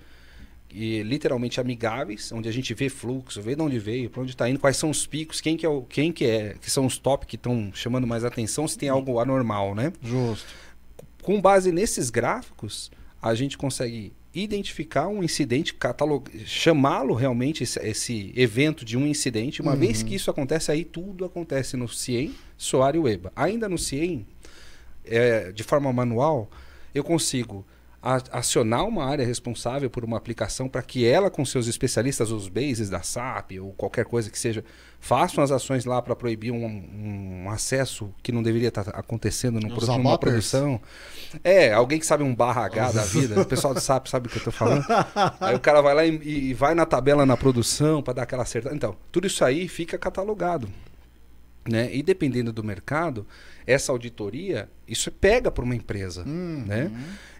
[0.78, 4.48] e literalmente amigáveis, onde a gente vê fluxo, vê de onde veio, para onde está
[4.48, 6.96] indo, quais são os picos, quem que é, o, quem que é, que são os
[6.98, 9.92] top que estão chamando mais atenção, se tem algo anormal, né?
[10.00, 10.46] Justo.
[11.20, 16.28] Com base nesses gráficos, a gente consegue identificar um incidente, catalog...
[16.46, 19.60] chamá-lo realmente, esse, esse evento de um incidente.
[19.60, 19.78] Uma Uhum.
[19.78, 23.32] vez que isso acontece, aí tudo acontece no CIEM, SOAR e WEBA.
[23.34, 24.24] Ainda no CIEM,
[25.04, 26.48] é, de forma manual,
[26.94, 27.66] eu consigo
[28.32, 32.88] acionar uma área responsável por uma aplicação para que ela, com seus especialistas, os bases
[32.88, 34.64] da SAP ou qualquer coisa que seja,
[35.00, 36.64] façam as ações lá para proibir um,
[37.44, 40.80] um acesso que não deveria estar acontecendo num Os pro- numa produção.
[41.44, 44.30] É, alguém que sabe um barra H da vida, o pessoal do SAP sabe o
[44.30, 44.84] que eu tô falando.
[45.40, 48.42] Aí o cara vai lá e, e vai na tabela na produção para dar aquela
[48.42, 48.74] acertada.
[48.74, 50.68] Então, tudo isso aí fica catalogado.
[51.68, 51.94] Né?
[51.94, 53.26] E dependendo do mercado,
[53.66, 56.24] essa auditoria, isso pega para uma empresa.
[56.26, 56.90] Hum, Né?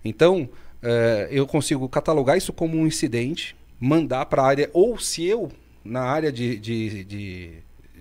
[0.05, 0.49] Então,
[0.83, 5.51] eh, eu consigo catalogar isso como um incidente, mandar para a área, ou se eu,
[5.85, 7.53] na área de, de, de,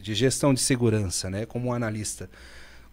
[0.01, 2.29] de gestão de segurança, né, como um analista,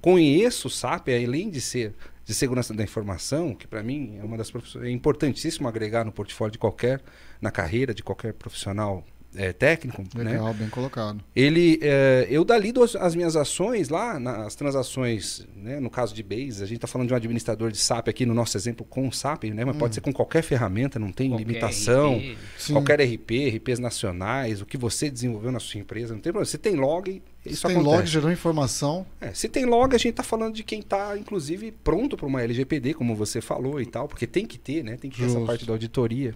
[0.00, 1.94] conheço o SAP, além de ser
[2.24, 6.12] de segurança da informação, que para mim é uma das profissões, é importantíssimo agregar no
[6.12, 7.02] portfólio de qualquer,
[7.40, 9.04] na carreira de qualquer profissional
[9.36, 10.32] eh, técnico, né?
[10.32, 11.20] Legal, bem colocado.
[11.34, 16.22] ele é, eu dalido as, as minhas ações lá nas transações né, no caso de
[16.22, 19.08] base a gente está falando de um administrador de SAP aqui no nosso exemplo com
[19.08, 22.72] o SAP né mas pode ser com qualquer ferramenta não tem Qualquer limitação RP.
[22.72, 26.58] Qualquer RP RPs nacionais o que você desenvolveu na sua empresa não tem problema se
[26.58, 29.06] tem log isso Se tem acontece log, gerou informação.
[29.20, 32.42] É, se tem log a gente está falando de quem está inclusive pronto para uma
[32.42, 35.34] LGPD como você falou e tal porque tem que ter né tem que ter essa
[35.34, 35.46] Justo.
[35.46, 36.34] parte da auditoria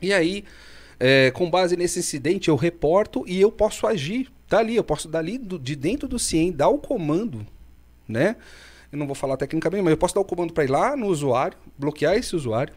[0.00, 0.44] e aí
[0.98, 4.76] é, com base nesse incidente, eu reporto e eu posso agir dali.
[4.76, 7.46] Eu posso dali do- de dentro do CIEM dar o comando,
[8.08, 8.36] né?
[8.92, 11.06] Eu não vou falar tecnicamente, mas eu posso dar o comando para ir lá no
[11.06, 12.72] usuário, bloquear esse usuário,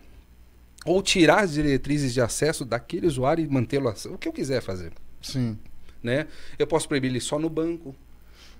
[0.85, 4.91] ou tirar as diretrizes de acesso daquele usuário e mantê-lo o que eu quiser fazer,
[5.21, 5.57] Sim.
[6.01, 6.27] né?
[6.57, 7.95] Eu posso proibir ele só no banco,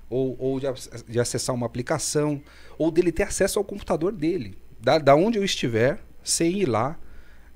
[0.09, 0.67] ou, ou de,
[1.07, 2.41] de acessar uma aplicação,
[2.77, 6.97] ou dele ter acesso ao computador dele, da, da onde eu estiver, sem ir lá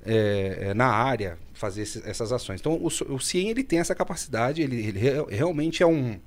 [0.03, 2.60] é, é, na área fazer esses- essas ações.
[2.60, 6.19] Então, o, o CIEM ele tem essa capacidade, ele, ele re- realmente é um,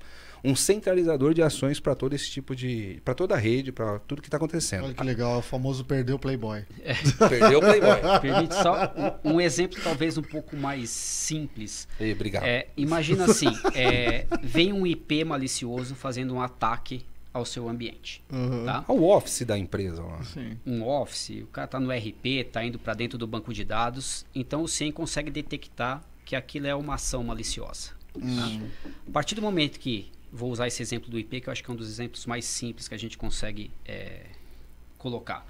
[0.44, 3.00] um centralizador de ações para todo esse tipo de.
[3.04, 4.84] para toda a rede, para tudo que está acontecendo.
[4.84, 6.64] Olha que legal, é o famoso perdeu o Playboy.
[7.28, 8.20] Perdeu o Playboy.
[8.20, 8.94] Permite só
[9.24, 11.88] um, um exemplo talvez um pouco mais simples.
[11.98, 12.44] Ei, obrigado.
[12.44, 18.64] É, imagina assim, é, vem um IP malicioso fazendo um ataque ao seu ambiente, Uhum.
[18.64, 18.84] tá?
[18.86, 20.22] Ao office da empresa lá.
[20.22, 20.56] Sim.
[20.64, 24.24] Um office, o cara está no RP, está indo para dentro do banco de dados,
[24.34, 27.90] então o CIEM consegue detectar que aquilo é uma ação maliciosa.
[28.16, 28.68] Hum.
[29.08, 31.68] A partir do momento que, vou usar esse exemplo do IP, que eu acho que
[31.68, 34.26] é um dos exemplos mais simples que a gente consegue é,
[34.96, 35.44] colocar.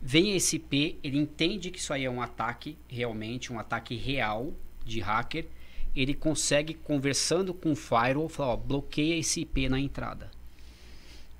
[0.00, 4.52] Vem esse IP, ele entende que isso aí é um ataque realmente, um ataque real
[4.84, 5.46] de hacker.
[5.94, 10.30] Ele consegue, conversando com o firewall, falar, ó, bloqueia esse IP na entrada.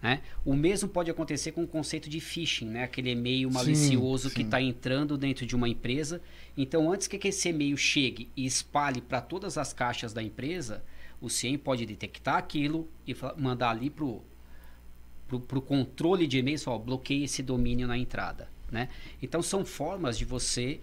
[0.02, 0.20] Né?
[0.44, 2.82] O mesmo pode acontecer com o conceito de phishing, né?
[2.82, 4.44] aquele e-mail Sim, malicioso que sim.
[4.44, 6.20] está entrando dentro de uma empresa.
[6.56, 10.82] Então, antes que esse e-mail chegue e espalhe para todas as caixas da empresa,
[11.20, 17.22] o CIEM pode detectar aquilo e mandar ali para o controle de e-mails, ó, bloqueie
[17.22, 18.48] esse domínio na entrada.
[18.72, 18.88] Né?
[19.22, 20.80] Então, são formas de você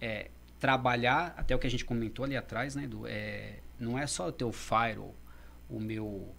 [0.00, 0.30] é,
[0.60, 4.28] trabalhar, até o que a gente comentou ali atrás, né, do, é, não é só
[4.28, 5.14] o teu firewall,
[5.68, 6.32] o meu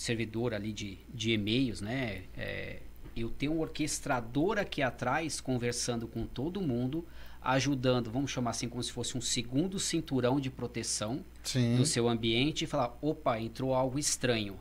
[0.00, 2.24] servidor ali de, de e-mails, né?
[2.36, 2.80] É,
[3.16, 7.06] eu tenho um orquestrador aqui atrás conversando com todo mundo,
[7.40, 11.76] ajudando, vamos chamar assim, como se fosse um segundo cinturão de proteção Sim.
[11.76, 14.56] do seu ambiente e falar, opa, entrou algo estranho.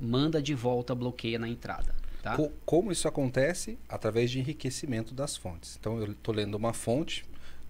[0.00, 1.94] Manda de volta, bloqueia na entrada.
[2.22, 2.34] Tá?
[2.36, 3.78] Co- como isso acontece?
[3.88, 5.76] Através de enriquecimento das fontes.
[5.78, 7.26] Então, eu estou lendo uma fonte,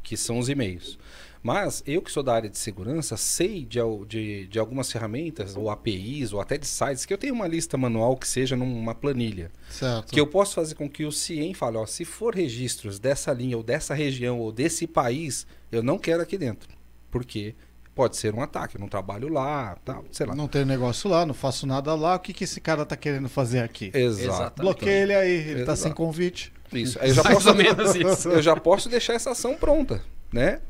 [0.08, 0.98] que são os e-mails.
[1.42, 5.68] Mas eu que sou da área de segurança, sei de, de, de algumas ferramentas, ou
[5.68, 9.52] APIs, ou até de sites, que eu tenho uma lista manual que seja numa planilha.
[9.68, 10.10] Certo.
[10.10, 13.56] Que eu posso fazer com que o CIEM fale, ó, se for registros dessa linha,
[13.56, 16.68] ou dessa região, ou desse país, eu não quero aqui dentro.
[17.10, 17.54] Porque
[17.94, 20.34] pode ser um ataque, eu não trabalho lá, tal, sei lá.
[20.34, 22.16] Não tem negócio lá, não faço nada lá.
[22.16, 23.92] O que, que esse cara tá querendo fazer aqui?
[23.94, 24.62] Exato.
[24.62, 25.80] Bloqueia ele aí, ele tá Exato.
[25.80, 26.52] sem convite.
[26.72, 26.98] Isso.
[27.00, 28.28] Aí eu já Mais posso ou menos isso.
[28.28, 30.02] eu já posso deixar essa ação pronta,
[30.32, 30.60] né?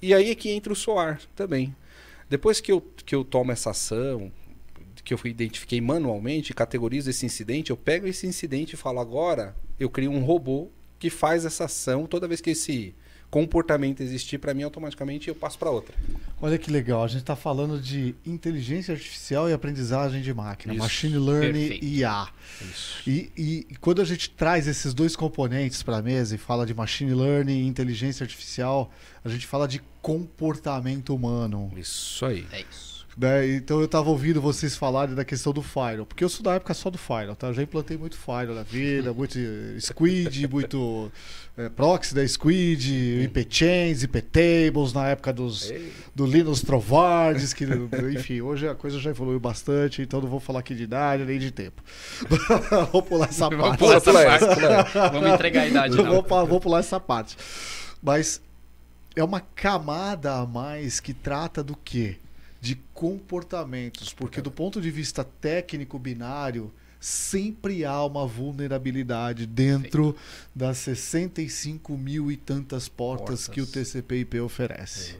[0.00, 1.74] E aí é que entra o SOAR também.
[2.28, 4.30] Depois que eu, que eu tomo essa ação,
[5.04, 9.88] que eu identifiquei manualmente, categorizo esse incidente, eu pego esse incidente e falo, agora eu
[9.88, 10.68] crio um robô
[10.98, 12.94] que faz essa ação toda vez que esse
[13.30, 15.94] comportamento existir para mim automaticamente eu passo para outra.
[16.40, 20.82] Olha que legal, a gente está falando de inteligência artificial e aprendizagem de máquina, Isso,
[20.82, 21.84] machine learning perfeito.
[21.84, 22.28] e IA.
[22.62, 23.02] Isso.
[23.06, 26.64] E, e- e quando a gente traz esses dois componentes para a mesa e fala
[26.64, 28.90] de machine learning e inteligência artificial,
[29.24, 31.70] a gente fala de comportamento humano.
[31.76, 32.46] Isso aí.
[32.52, 32.97] É isso.
[33.18, 33.56] Né?
[33.56, 36.72] Então eu estava ouvindo vocês falarem da questão do Firewall, porque eu sou da época
[36.72, 37.48] só do Firewall, tá?
[37.48, 39.36] Eu já implantei muito Firewall na vida, muito
[39.80, 41.10] Squid, muito
[41.56, 45.92] eh, Proxy da Squid, IP Chains, IP Tables, na época dos, Ei.
[46.14, 47.64] do Linus Trovardes, que,
[48.14, 51.40] enfim, hoje a coisa já evoluiu bastante, então não vou falar aqui de idade nem
[51.40, 51.82] de tempo.
[52.92, 53.78] vou pular essa Vamos parte.
[53.80, 54.44] pular essa parte.
[54.44, 55.08] essa.
[55.08, 57.36] Vamos entregar a idade, vou, vou pular essa parte.
[58.00, 58.40] Mas
[59.16, 62.16] é uma camada a mais que trata do quê?
[62.60, 64.12] De comportamentos.
[64.12, 70.16] Porque do ponto de vista técnico binário, sempre há uma vulnerabilidade dentro
[70.54, 73.48] das 65 mil e tantas portas, Portas.
[73.48, 75.16] que o TCP/IP oferece.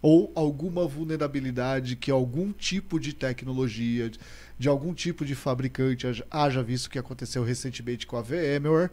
[0.00, 4.10] Ou alguma vulnerabilidade que algum tipo de tecnologia,
[4.58, 8.90] de algum tipo de fabricante, haja- visto que aconteceu recentemente com a VMware,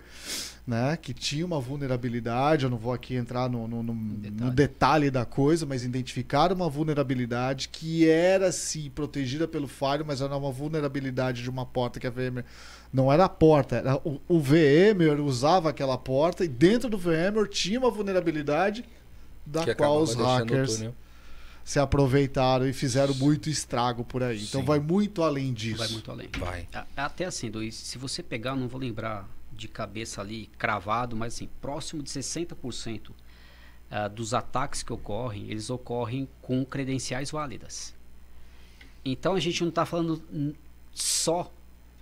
[0.69, 5.09] né, que tinha uma vulnerabilidade, eu não vou aqui entrar no, no- no- no detalhe.
[5.09, 10.51] da coisa, mas identificaram uma vulnerabilidade que era sim protegida pelo firewall, mas era uma
[10.51, 12.45] vulnerabilidade de uma porta que a VMware
[12.93, 17.49] não era a porta, era o, o VMware usava aquela porta e dentro do VMware
[17.49, 18.85] tinha uma vulnerabilidade
[19.43, 20.83] da Que qual os hackers
[21.63, 24.43] se aproveitaram e fizeram muito estrago por aí.
[24.43, 24.67] Então Sim.
[24.67, 25.77] vai muito além disso.
[25.79, 26.29] Vai muito além.
[26.37, 26.67] Vai.
[26.73, 29.27] A- Até assim, Luiz, se você pegar, não vou lembrar
[29.59, 33.11] de cabeça ali, cravado, mas assim, próximo de 60%
[33.91, 37.95] ah, dos ataques que ocorrem, eles ocorrem com credenciais válidas.
[39.03, 40.21] Então a gente não está falando
[40.93, 41.51] só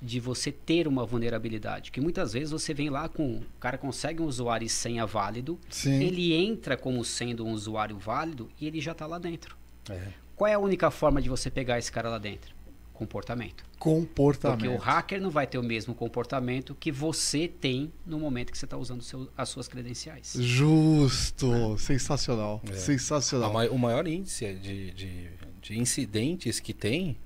[0.01, 4.21] de você ter uma vulnerabilidade, que muitas vezes você vem lá com, o cara consegue
[4.21, 6.03] um usuário e senha válido, Sim.
[6.03, 9.57] ele entra como sendo um usuário válido e ele já está lá dentro.
[9.89, 10.09] É.
[10.35, 12.53] Qual é a única forma de você pegar esse cara lá dentro?
[12.97, 13.63] Comportamento.
[13.77, 14.59] Comportamento.
[14.61, 18.57] Porque o hacker não vai ter o mesmo comportamento que você tem no momento que
[18.57, 20.33] você está usando seu- as suas credenciais.
[20.39, 21.77] Justo.
[21.77, 22.59] Sensacional.
[22.67, 22.73] É.
[22.73, 23.51] Sensacional.
[23.71, 25.29] o maior índice de, de,
[25.61, 27.17] de incidentes que tem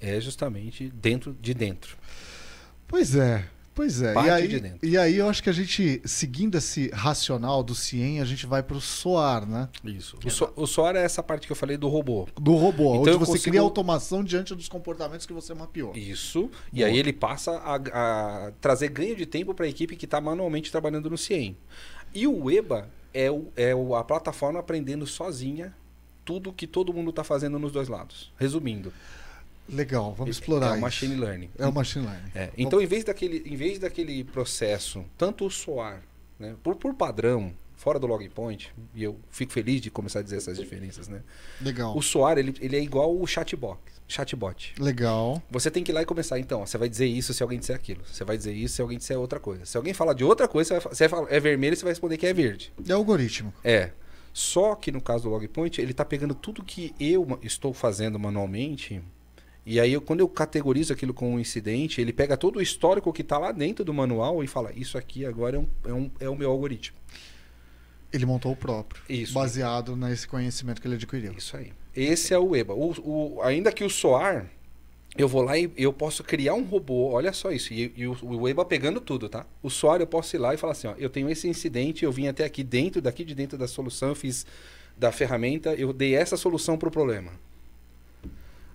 [0.00, 1.96] é justamente dentro de dentro.
[2.86, 3.48] Pois é.
[3.80, 4.10] Pois é.
[4.10, 4.78] E Parte aí, de dentro.
[4.86, 8.62] e aí eu acho que a gente, seguindo esse racional do CIEM, a gente vai
[8.62, 9.70] pro SOAR, né?
[9.82, 10.18] Isso.
[10.22, 12.28] O, so, o SOAR é essa parte que eu falei do robô.
[12.38, 15.96] Do robô, Então onde você consigo- cria automação diante dos comportamentos que você mapeou.
[15.96, 16.50] Isso.
[16.70, 16.88] E Boa.
[16.88, 17.76] aí ele passa a,
[18.48, 21.56] a trazer ganho de tempo para a equipe que está manualmente trabalhando no CIEM.
[22.14, 25.74] E o EBA é, o, é o- a plataforma aprendendo sozinha
[26.22, 28.30] tudo que todo mundo está fazendo nos dois lados.
[28.36, 28.92] Resumindo,
[29.68, 30.80] Legal, vamos é explorar o isso.
[30.80, 31.50] machine learning.
[31.58, 32.30] É o machine learning.
[32.34, 36.02] É, então, em vez, daquele, em vez daquele processo, tanto o SOAR,
[36.38, 40.22] né, por, por padrão, fora do log point, e eu fico feliz de começar a
[40.22, 41.22] dizer essas diferenças, né?
[41.62, 41.96] Legal.
[41.96, 43.78] O SOAR, ele, ele é igual o chatbot.
[44.06, 44.74] chatbot.
[44.78, 45.42] Legal.
[45.50, 46.38] Você tem que ir lá e começar.
[46.38, 48.02] Então, ó, você vai dizer isso se alguém disser aquilo.
[48.04, 49.64] Você vai dizer isso se alguém disser outra coisa.
[49.64, 51.92] Se alguém falar de outra coisa, você vai, você vai falar, é vermelho, você vai
[51.92, 52.70] responder que é verde.
[52.86, 53.52] É algoritmo.
[53.64, 53.92] É.
[54.32, 59.02] Só que no caso do logpoint, ele está pegando tudo que eu estou fazendo manualmente.
[59.64, 63.12] E aí, eu- quando eu categorizo aquilo como um incidente, ele pega todo o histórico
[63.12, 66.10] que está lá dentro do manual e fala: Isso aqui agora é, um, é, um-
[66.20, 66.96] é o meu algoritmo.
[68.12, 69.02] Ele montou o próprio.
[69.08, 69.32] Isso.
[69.34, 71.32] Baseado nesse conhecimento que ele adquiriu.
[71.36, 71.72] Isso aí.
[71.94, 72.74] Esse é o EBA.
[72.74, 72.90] O,
[73.36, 74.46] o- ainda que o SOAR,
[75.16, 77.10] eu vou lá e eu posso criar um robô.
[77.10, 77.72] Olha só isso.
[77.72, 79.46] E, e o, o EBA pegando tudo, tá?
[79.62, 82.10] O SOAR eu posso ir lá e falar assim: ó, eu tenho esse incidente, eu
[82.10, 84.44] vim até aqui dentro, daqui de dentro da solução, eu fiz
[84.96, 87.32] da ferramenta, eu dei essa solução para o problema.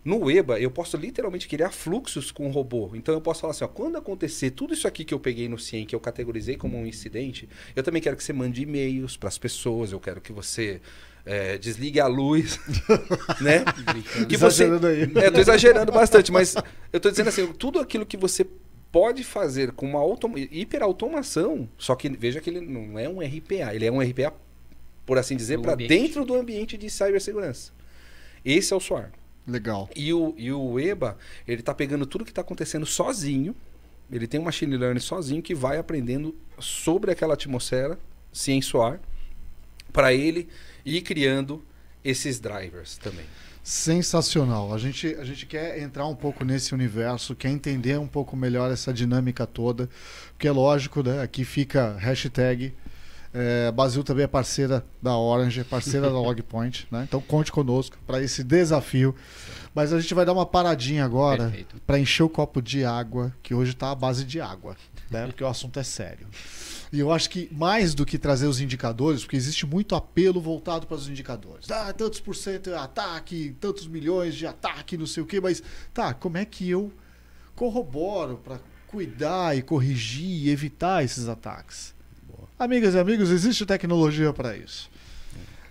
[0.06, 2.92] No EBA, eu posso literalmente criar fluxos com o robô.
[2.94, 5.58] Então eu posso falar assim, ó, quando acontecer tudo isso aqui que eu peguei no
[5.58, 9.30] CIEM, que eu categorizei como um incidente, eu também quero que você mande e-mails para
[9.30, 10.80] as pessoas, eu quero que você
[11.26, 12.60] é, desligue a luz,
[13.42, 13.66] né?
[14.30, 15.02] que você, Exagerando aí.
[15.16, 16.54] é, eu tô exagerando bastante, mas
[16.94, 18.46] eu tô dizendo assim, tudo aquilo que você
[18.92, 23.74] pode fazer com uma automa hiperautomação, só que veja que ele não é um RPA,
[23.74, 24.32] ele é um RPA,
[25.04, 27.74] por assim dizer, para dentro do ambiente de cibersegurança.
[28.46, 29.12] Esse é o SOAR.
[29.48, 29.90] Legal.
[29.96, 33.56] E o, e o EBA, ele tá pegando tudo que está acontecendo sozinho.
[34.12, 37.98] Ele tem um machine learning sozinho que vai aprendendo sobre aquela atmosfera,
[38.32, 39.00] sem soar,
[39.92, 40.48] para ele
[40.84, 41.64] ir criando
[42.04, 43.26] esses drivers também.
[43.64, 44.72] Sensacional.
[44.72, 48.72] A gente, a gente quer entrar um pouco nesse universo, quer entender um pouco melhor
[48.72, 49.90] essa dinâmica toda,
[50.30, 51.24] porque é lógico, né?
[51.24, 52.76] Aqui fica hashtag.
[53.38, 57.04] É, Basil também é parceira da Orange, é parceira da Logpoint, né?
[57.06, 59.14] Então conte conosco para esse desafio.
[59.74, 61.54] Mas a gente vai dar uma paradinha agora
[61.86, 64.78] para encher o copo de água, que hoje está à base de água,
[65.12, 65.26] né?
[65.26, 66.28] Porque o assunto é sério.
[66.94, 70.88] E eu acho que mais do que trazer os indicadores, porque existe muito apelo voltado
[70.88, 71.70] para os indicadores.
[71.70, 75.62] Ah, tantos por cento é ataque, tantos milhões de ataque, não sei o quê, mas
[75.94, 76.90] tá, como é que eu
[77.54, 81.95] corroboro para cuidar e corrigir e evitar esses ataques?
[82.58, 84.90] Amigas e amigos, existe tecnologia para isso.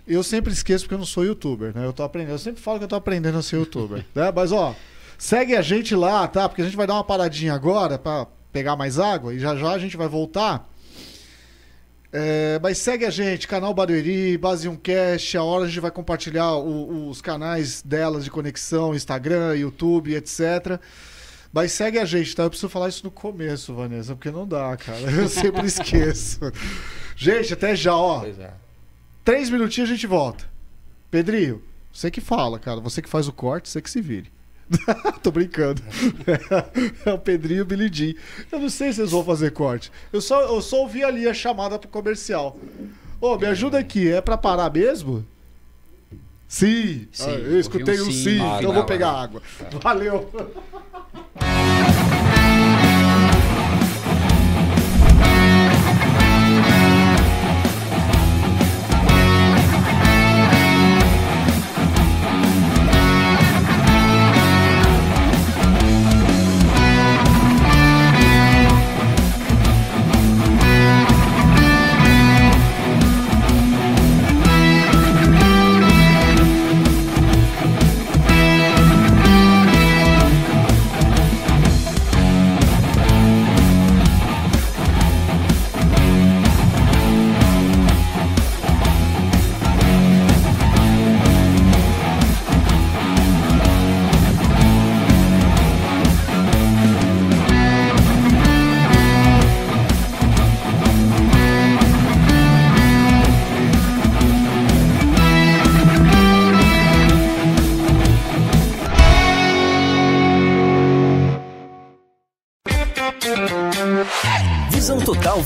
[0.07, 1.83] Eu sempre esqueço porque eu não sou youtuber, né?
[1.85, 4.31] Eu tô aprendendo, eu sempre falo que eu tô aprendendo a ser youtuber, né?
[4.33, 4.75] Mas ó,
[5.17, 6.47] segue a gente lá, tá?
[6.47, 9.71] Porque a gente vai dar uma paradinha agora para pegar mais água e já já
[9.71, 10.69] a gente vai voltar.
[12.13, 15.91] É, mas segue a gente, canal Barueri, Base 1 Cast, a hora a gente vai
[15.91, 20.79] compartilhar o- os canais delas de conexão, Instagram, YouTube, etc.
[21.55, 22.43] Mas segue a gente, tá?
[22.43, 24.99] Eu preciso falar isso no começo, Vanessa, porque não dá, cara.
[25.09, 26.51] Eu sempre esqueço.
[27.15, 28.19] Gente, até já, ó.
[28.19, 28.53] Pois é.
[29.23, 30.43] Três minutinhos a gente volta.
[31.09, 31.63] Pedrinho,
[31.93, 32.81] você que fala, cara.
[32.81, 34.29] Você que faz o corte, você que se vire.
[35.23, 35.81] Tô brincando.
[37.05, 38.15] é o Pedrinho e o Billy Jean.
[38.51, 39.93] Eu não sei se vocês vão fazer corte.
[40.11, 42.59] Eu só, eu só ouvi ali a chamada pro comercial.
[43.21, 44.11] Ô, me ajuda aqui.
[44.11, 45.25] É pra parar mesmo?
[46.49, 47.07] Sim.
[47.13, 48.39] Sim, Ah, eu escutei um sim, sim.
[48.41, 49.41] Ah, então eu não, vou pegar água.
[49.81, 50.29] Valeu.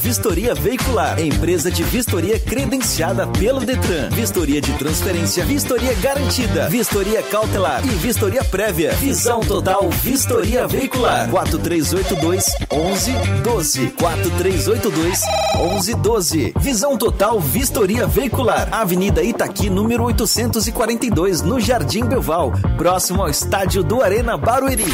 [0.10, 1.19] Vistoria Veicular.
[1.19, 4.10] Empresa de vistoria credenciada pelo Detran.
[4.10, 8.91] Vistoria de transferência, vistoria garantida, vistoria cautelar e vistoria prévia.
[8.93, 11.30] Visão Total Vistoria Veicular.
[11.30, 12.43] 4382
[12.74, 13.88] 1112.
[13.91, 15.22] 4382
[15.60, 16.54] 1112.
[16.60, 18.67] Visão Total Vistoria Veicular.
[18.72, 24.91] Avenida Itaqui, número 842, no Jardim Belval, próximo ao estádio do Arena Barueri.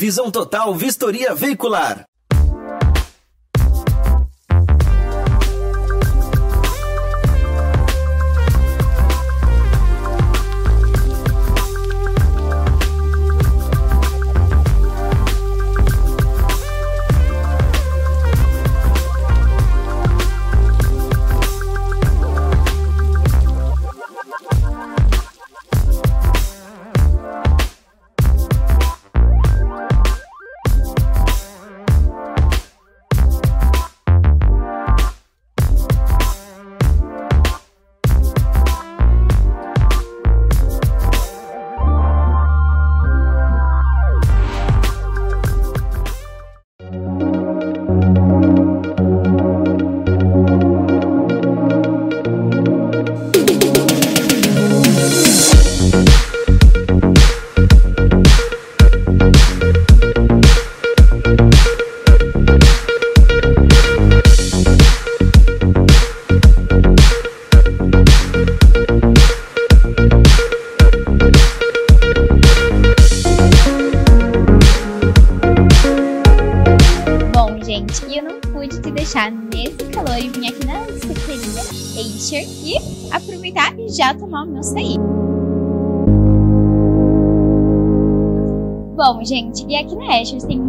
[0.00, 2.04] Visão Total Vistoria Veicular.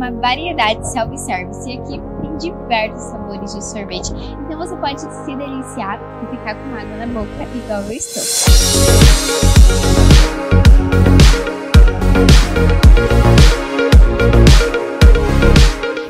[0.05, 4.11] Uma variedade de self-service e aqui tem diversos sabores de sorvete.
[4.45, 8.23] Então você pode se deliciar e ficar com água na boca igual eu estou.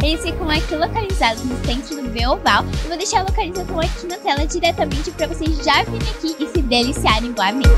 [0.03, 2.63] Eles ficam aqui localizados no centro do Beoval.
[2.83, 6.47] Eu vou deixar a localização aqui na tela diretamente para vocês já virem aqui e
[6.47, 7.69] se deliciarem igualmente.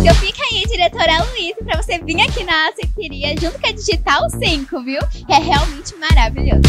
[0.00, 4.30] Então fica aí, diretora Luísa, para você vir aqui na aceiteria junto com a Digital
[4.30, 5.00] 5, viu?
[5.26, 6.62] Que é realmente maravilhoso.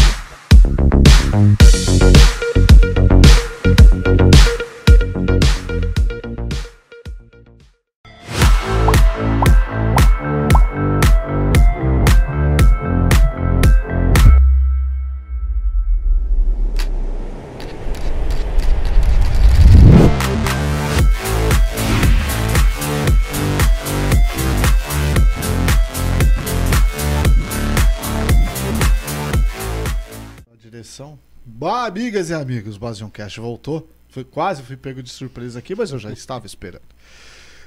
[31.90, 33.90] Amigas e amigos, Basion Cash voltou.
[34.08, 36.82] Foi, quase fui pego de surpresa aqui, mas eu já estava esperando.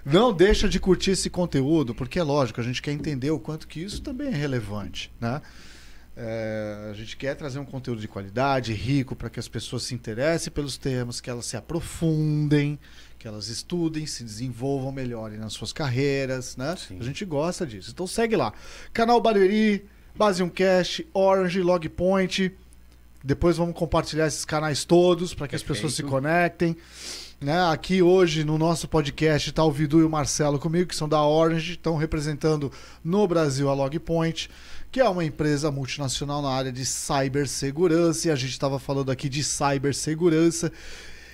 [0.05, 3.67] Não deixa de curtir esse conteúdo, porque é lógico, a gente quer entender o quanto
[3.67, 5.41] que isso também é relevante, né?
[6.15, 9.95] É, a gente quer trazer um conteúdo de qualidade, rico, para que as pessoas se
[9.95, 12.77] interessem pelos temas, que elas se aprofundem,
[13.17, 16.75] que elas estudem, se desenvolvam melhorem nas suas carreiras, né?
[16.77, 16.97] Sim.
[16.99, 17.91] A gente gosta disso.
[17.91, 18.53] Então segue lá.
[18.93, 22.51] Canal Barueri, Base 1 Cash, Orange, Logpoint.
[23.23, 26.11] Depois vamos compartilhar esses canais todos para que as pessoas se Perfeito.
[26.11, 26.75] conectem.
[27.39, 27.57] Né?
[27.71, 31.23] Aqui hoje no nosso podcast está o Vidu e o Marcelo comigo, que são da
[31.23, 32.69] Orange, estão representando
[33.01, 34.49] no Brasil a Logpoint,
[34.91, 38.27] que é uma empresa multinacional na área de cibersegurança.
[38.27, 40.69] E a gente estava falando aqui de cibersegurança.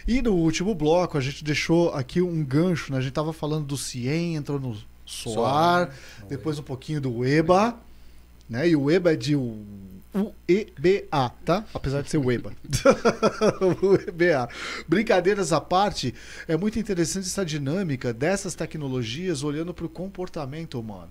[0.08, 3.00] E no último bloco a gente deixou aqui um gancho, né?
[3.00, 5.96] A gente estava falando do CIEM, entrou no SOAR, Soar,
[6.28, 7.76] depois um pouquinho do EBA,
[8.48, 8.70] né?
[8.70, 9.36] E o EBA é de
[10.14, 11.64] UEBA, tá?
[11.74, 12.52] Apesar de ser UEBA.
[13.82, 14.50] UEBA.
[14.88, 16.16] Brincadeiras à parte,
[16.48, 21.10] é muito interessante essa dinâmica dessas tecnologias olhando para o comportamento humano.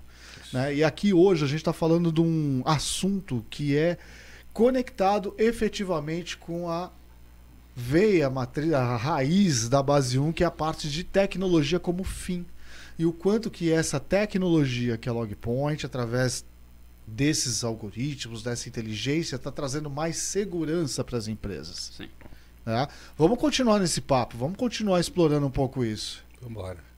[0.53, 0.77] Né?
[0.77, 3.99] E aqui hoje a gente está falando de um assunto que é
[4.53, 6.91] conectado efetivamente com a
[7.77, 12.03] veia, a matriz, a raiz da base 1, que é a parte de tecnologia como
[12.03, 12.45] fim.
[12.99, 16.45] E o quanto que essa tecnologia, que é a Logpoint, através
[17.15, 21.93] desses algoritmos, dessa inteligência, está trazendo mais segurança para as empresas.
[21.97, 22.09] Sim.
[22.65, 22.87] né?
[23.17, 26.25] Vamos continuar nesse papo, vamos continuar explorando um pouco isso.
[26.41, 26.89] Vambora.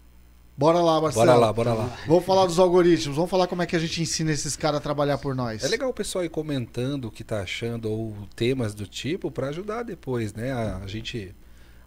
[0.56, 1.24] Bora lá, Marcelo.
[1.24, 1.98] Bora lá, bora lá.
[2.06, 4.82] Vamos falar dos algoritmos, vamos falar como é que a gente ensina esses caras a
[4.82, 5.64] trabalhar por nós.
[5.64, 9.48] É legal o pessoal ir comentando o que tá achando ou temas do tipo para
[9.48, 10.52] ajudar depois, né?
[10.52, 11.34] A, a gente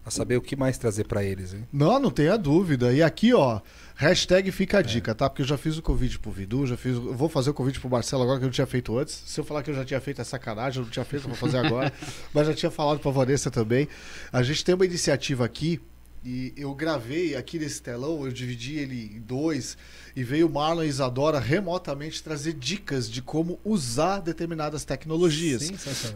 [0.05, 1.67] a saber o que mais trazer para eles, hein?
[1.71, 2.93] Não, não tenha dúvida.
[2.93, 3.61] E aqui, ó,
[3.95, 5.29] hashtag fica a dica, tá?
[5.29, 6.95] Porque eu já fiz o convite pro Vidu, já fiz.
[6.95, 9.23] Vou fazer o convite pro Marcelo agora que eu não tinha feito antes.
[9.25, 11.29] Se eu falar que eu já tinha feito é sacanagem, eu não tinha feito, eu
[11.29, 11.91] vou fazer agora.
[12.33, 13.87] Mas já tinha falado pra Vanessa também.
[14.31, 15.79] A gente tem uma iniciativa aqui.
[16.25, 19.77] E eu gravei aqui nesse telão, eu dividi ele em dois,
[20.15, 25.63] e veio o Marlon e Isadora remotamente trazer dicas de como usar determinadas tecnologias.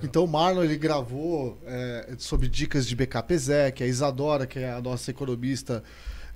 [0.02, 4.82] Então o Marlon ele gravou é, sobre dicas de BKPZEC, a Isadora, que é a
[4.82, 5.84] nossa economista,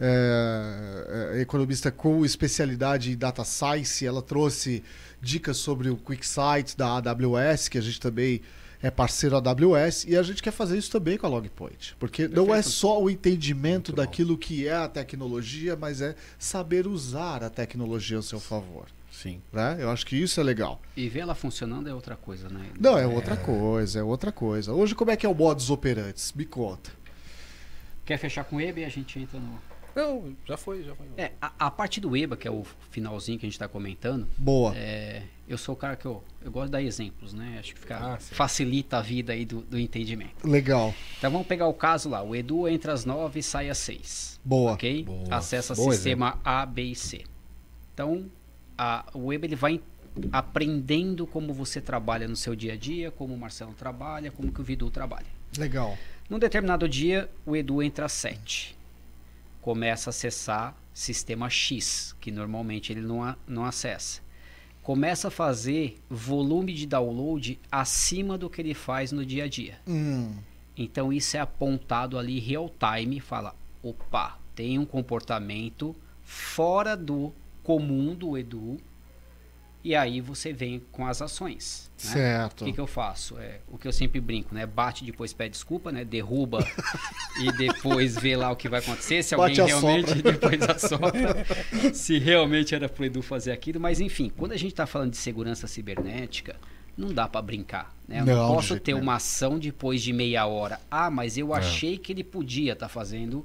[0.01, 4.83] é, é, economista com especialidade em data science, ela trouxe
[5.21, 8.41] dicas sobre o QuickSight da AWS, que a gente também
[8.81, 11.95] é parceiro AWS, e a gente quer fazer isso também com a Logpoint.
[11.99, 14.01] Porque não é só o entendimento Muito bom.
[14.01, 18.87] daquilo que é a tecnologia, mas é saber usar a tecnologia ao seu favor.
[19.11, 19.41] Sim.
[19.51, 19.77] Né?
[19.79, 20.81] Eu acho que isso é legal.
[20.95, 22.65] E ver ela funcionando é outra coisa, né?
[22.79, 24.73] Não, é outra coisa, é outra coisa.
[24.73, 26.33] Hoje, como é que é o modus operantes?
[26.33, 26.91] Me conta.
[28.05, 29.59] Quer fechar com o EBA e a gente entra no.
[29.93, 31.05] Não, já foi, já foi.
[31.17, 34.25] É, a, a parte do EBA, que é o finalzinho que a gente está comentando,
[34.37, 34.73] Boa.
[34.75, 35.23] é,
[35.53, 37.57] eu sou o cara que eu, eu gosto de dar exemplos, né?
[37.59, 40.47] Acho que fica, Ah, facilita a vida aí do, do entendimento.
[40.47, 40.93] Legal.
[41.17, 42.21] Então vamos pegar o caso lá.
[42.23, 44.39] O Edu entra às 9 e sai às 6.
[44.43, 44.73] Boa.
[44.73, 45.03] Ok?
[45.03, 45.23] Boa.
[45.35, 47.23] Acessa Bom sistema A, B e C.
[47.93, 48.25] Então,
[48.77, 49.81] a, o Web ele vai
[50.31, 54.59] aprendendo como você trabalha no seu dia a dia, como o Marcelo trabalha, como que
[54.61, 55.27] o Vidu trabalha.
[55.57, 55.97] Legal.
[56.29, 58.77] Num determinado dia, o Edu entra às 7.
[59.61, 64.21] Começa a acessar sistema X, que normalmente ele não, a- não acessa.
[64.81, 69.79] Começa a fazer volume de download acima do que ele faz no dia a dia.
[69.87, 70.33] Hum,
[70.75, 73.53] Então isso é apontado ali real time, fala,
[73.83, 77.31] opa, tem um comportamento fora do
[77.63, 78.77] comum do Edu
[79.83, 81.89] E aí você vem com as ações.
[82.05, 82.11] Né?
[82.11, 82.61] Certo.
[82.61, 83.37] O que, que eu faço?
[83.39, 84.65] É, o que eu sempre brinco, né?
[84.65, 86.05] Bate, depois pede desculpa, né?
[86.05, 86.59] Derruba
[87.41, 89.23] e depois vê lá o que vai acontecer.
[89.23, 90.21] Se Bate alguém realmente sopra.
[90.31, 91.45] depois assopra.
[91.93, 93.79] se realmente era pro Edu fazer aquilo.
[93.79, 96.55] Mas enfim, quando a gente está falando de segurança cibernética,
[96.95, 97.91] não dá para brincar.
[98.07, 98.19] Né?
[98.19, 100.79] Eu não, Não, posso ter uma ação depois de meia hora.
[100.91, 101.57] Ah, mas eu É.
[101.59, 103.43] achei que ele podia estar fazendo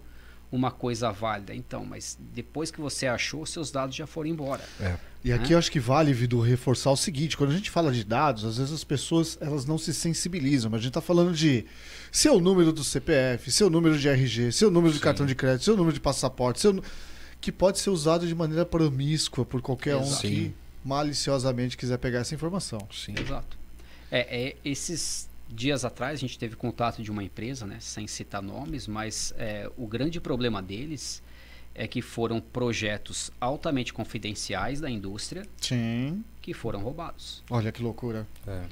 [0.51, 1.55] uma coisa válida.
[1.55, 4.65] Então, mas depois que você achou, seus dados já foram embora.
[4.81, 4.97] É.
[5.25, 8.05] E aqui eu acho que vale, Vidu, reforçar o seguinte: quando a gente fala de
[8.05, 11.67] dados, às vezes as pessoas elas não se sensibilizam, mas a gente está falando de
[12.13, 15.05] seu número do CPF, seu número de RG, seu número de Sim.
[15.05, 16.81] cartão de crédito, seu número de passaporte, seu
[17.41, 20.23] que pode ser usado de maneira promíscua por qualquer um Exato.
[20.23, 20.55] que Sim.
[20.85, 22.79] maliciosamente quiser pegar essa informação.
[22.93, 23.15] Sim.
[23.21, 23.59] Exato.
[24.11, 28.43] É, é, esses dias atrás a gente teve contato de uma empresa, né, sem citar
[28.43, 31.23] nomes, mas é, o grande problema deles
[31.75, 36.25] é que foram projetos altamente confidenciais da indústria Sim.
[36.41, 37.43] que foram roubados.
[37.51, 38.27] Olha que loucura.
[38.47, 38.63] É.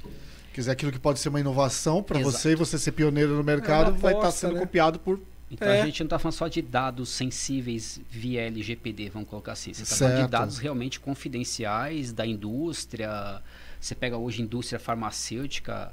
[0.53, 3.43] Quer dizer, aquilo que pode ser uma inovação para você e você ser pioneiro no
[3.43, 4.59] mercado É vai estar aposta, sendo né?
[4.61, 5.19] copiado por.
[5.51, 5.81] Então É.
[5.81, 9.73] a gente não está falando só de dados sensíveis via LGPD, vamos colocar assim.
[9.73, 13.41] Você está falando de dados realmente confidenciais da indústria.
[13.79, 15.91] Você pega hoje indústria farmacêutica,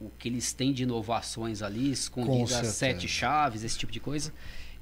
[0.00, 4.32] o que eles têm de inovações ali, escondidas sete chaves, esse tipo de coisa.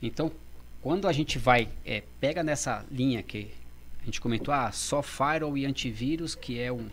[0.03, 0.33] Então,
[0.81, 3.51] quando a gente vai, é, pega nessa linha que
[4.03, 6.89] a gente comentou, ah, só firewall e antivírus, que é um,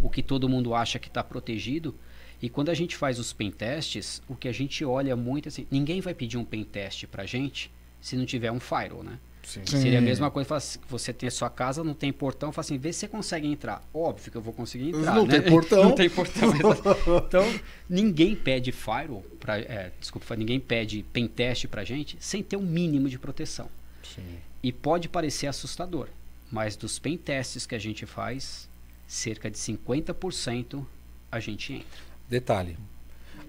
[0.00, 1.94] o que todo mundo acha que está protegido.
[2.40, 5.66] E quando a gente faz os pen tests, o que a gente olha muito assim,
[5.70, 7.70] ninguém vai pedir um pen test pra gente
[8.00, 9.18] se não tiver um firewall, né?
[9.42, 9.62] Sim.
[9.66, 9.80] Sim.
[9.80, 12.52] Seria a mesma coisa, fala assim, que você tem a sua casa, não tem portão,
[12.52, 13.82] fala assim, vê se você consegue entrar.
[13.92, 15.40] Óbvio que eu vou conseguir entrar, Não né?
[15.40, 15.82] tem portão.
[15.84, 16.52] não tem portão.
[17.26, 22.56] então, ninguém pede firewall, pra, é, desculpa, ninguém pede pen test pra gente sem ter
[22.56, 23.68] um mínimo de proteção.
[24.02, 24.38] Sim.
[24.62, 26.08] E pode parecer assustador,
[26.50, 28.68] mas dos pen tests que a gente faz,
[29.06, 30.84] cerca de 50%
[31.32, 31.86] a gente entra.
[32.28, 32.76] Detalhe.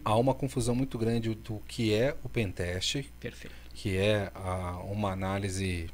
[0.03, 3.55] Há uma confusão muito grande do que é o pentest, Perfeito.
[3.73, 5.89] que é a- uma análise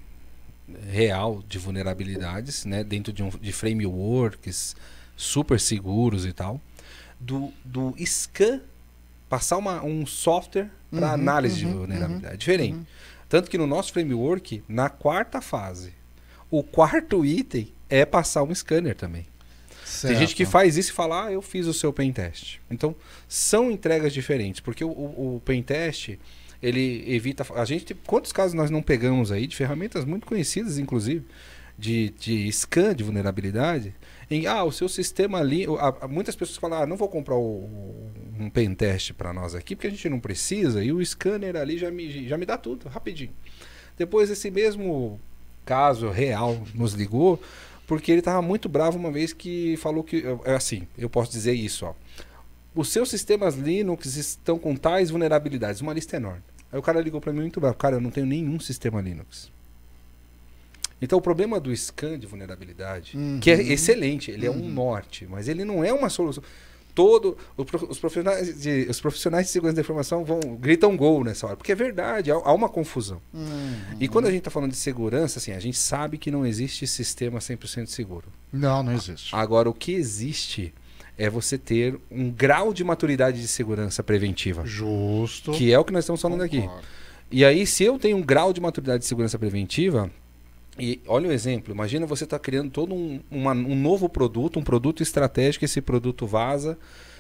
[0.90, 4.76] real de vulnerabilidades, né, dentro de, um, de frameworks
[5.16, 6.60] super seguros e tal,
[7.20, 8.62] do, do scan,
[9.30, 12.34] passar uma, um software para Uhum, análise uhum, de vulnerabilidade.
[12.34, 12.74] uhum, Diferente.
[12.76, 12.86] uhum.
[13.30, 15.94] Tanto que no nosso framework, na quarta fase,
[16.50, 19.26] o quarto item é passar um scanner também.
[20.02, 20.52] Tem gente que Certo.
[20.52, 22.58] faz isso e fala, ah, eu fiz o seu pen test.
[22.70, 22.96] Então,
[23.28, 26.18] são entregas diferentes, porque o, o, o pen test,
[26.62, 27.46] ele evita...
[27.56, 31.24] A gente, quantos casos nós não pegamos aí de ferramentas muito conhecidas, inclusive,
[31.78, 33.94] de, de scan de vulnerabilidade,
[34.30, 35.66] em, ah, o seu sistema ali...
[35.80, 38.10] a- muitas pessoas falam, ah, não vou comprar o-
[38.40, 41.78] um pen test para nós aqui, porque a gente não precisa, e o scanner ali
[41.78, 43.32] já me, já me dá tudo, rapidinho.
[43.98, 45.20] Depois, esse mesmo
[45.66, 47.42] caso real nos ligou,
[47.88, 51.54] porque ele estava muito bravo uma vez que falou que é assim, eu posso dizer
[51.54, 51.94] isso, ó.
[52.76, 56.44] Os seus sistemas Linux estão com tais vulnerabilidades, uma lista enorme.
[56.72, 59.50] Aí o cara ligou para mim muito bravo, cara, eu não tenho nenhum sistema Linux.
[61.02, 63.40] Então o problema do scan de vulnerabilidade, Uhum.
[63.40, 66.44] que é excelente, ele é um norte, mas ele não é uma solução.
[66.98, 71.56] Todo os profissionais de, os profissionais de segurança da informação vão gritam gol nessa hora,
[71.56, 73.22] porque é verdade, há, há uma confusão.
[73.32, 73.76] Uhum.
[74.00, 76.88] E quando a gente está falando de segurança, assim, a gente sabe que não existe
[76.88, 78.26] sistema 100% seguro.
[78.52, 79.36] Não, não existe.
[79.36, 80.74] Agora, o que existe
[81.16, 85.52] é você ter um grau de maturidade de segurança preventiva, Justo.
[85.52, 86.62] que é o que nós estamos falando aqui.
[86.62, 86.88] Concordo.
[87.30, 90.10] E aí, se eu tenho um grau de maturidade de segurança preventiva,
[90.80, 94.64] e olha o exemplo, imagina você está criando todo um, uma- um novo produto, um
[94.64, 96.78] produto estratégico, esse produto vaza.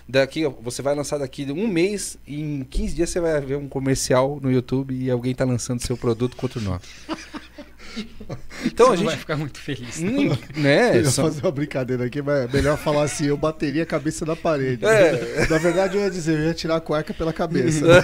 [0.10, 3.68] Daqui, você vai lançar daqui um mês e em 15 dias você vai ver um
[3.68, 6.80] comercial no YouTube e alguém está lançando seu produto com outro nome.
[8.66, 9.20] Então Você a não vai gente.
[9.20, 10.00] ficar muito feliz.
[10.00, 10.98] Hum, Eu né?
[10.98, 14.26] ia são- fazer uma brincadeira aqui, mas é melhor falar assim, eu bateria a cabeça
[14.26, 14.84] na parede.
[14.86, 15.46] É.
[15.50, 17.86] Na verdade, eu ia dizer, eu ia tirar a cueca pela cabeça.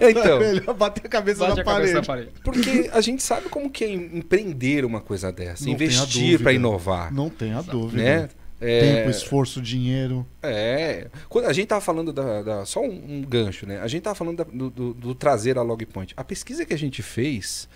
[0.00, 1.94] Então, É melhor bater a cabeça Bate na a cabeça parede.
[1.94, 2.30] na parede.
[2.42, 6.52] porque a gente sabe como que é em- empreender uma coisa dessa, Não investir para
[6.52, 8.02] inovar, Não tenha dúvida.
[8.02, 8.28] né?
[8.60, 10.26] É, Tempo, esforço, dinheiro.
[10.42, 11.08] É.
[11.28, 12.42] Quando a gente tava falando da.
[12.42, 13.78] da- só um, um gancho, né?
[13.80, 16.12] A gente tava falando da- do, do- do trazer a Logpoint.
[16.16, 17.68] A pesquisa que a gente fez,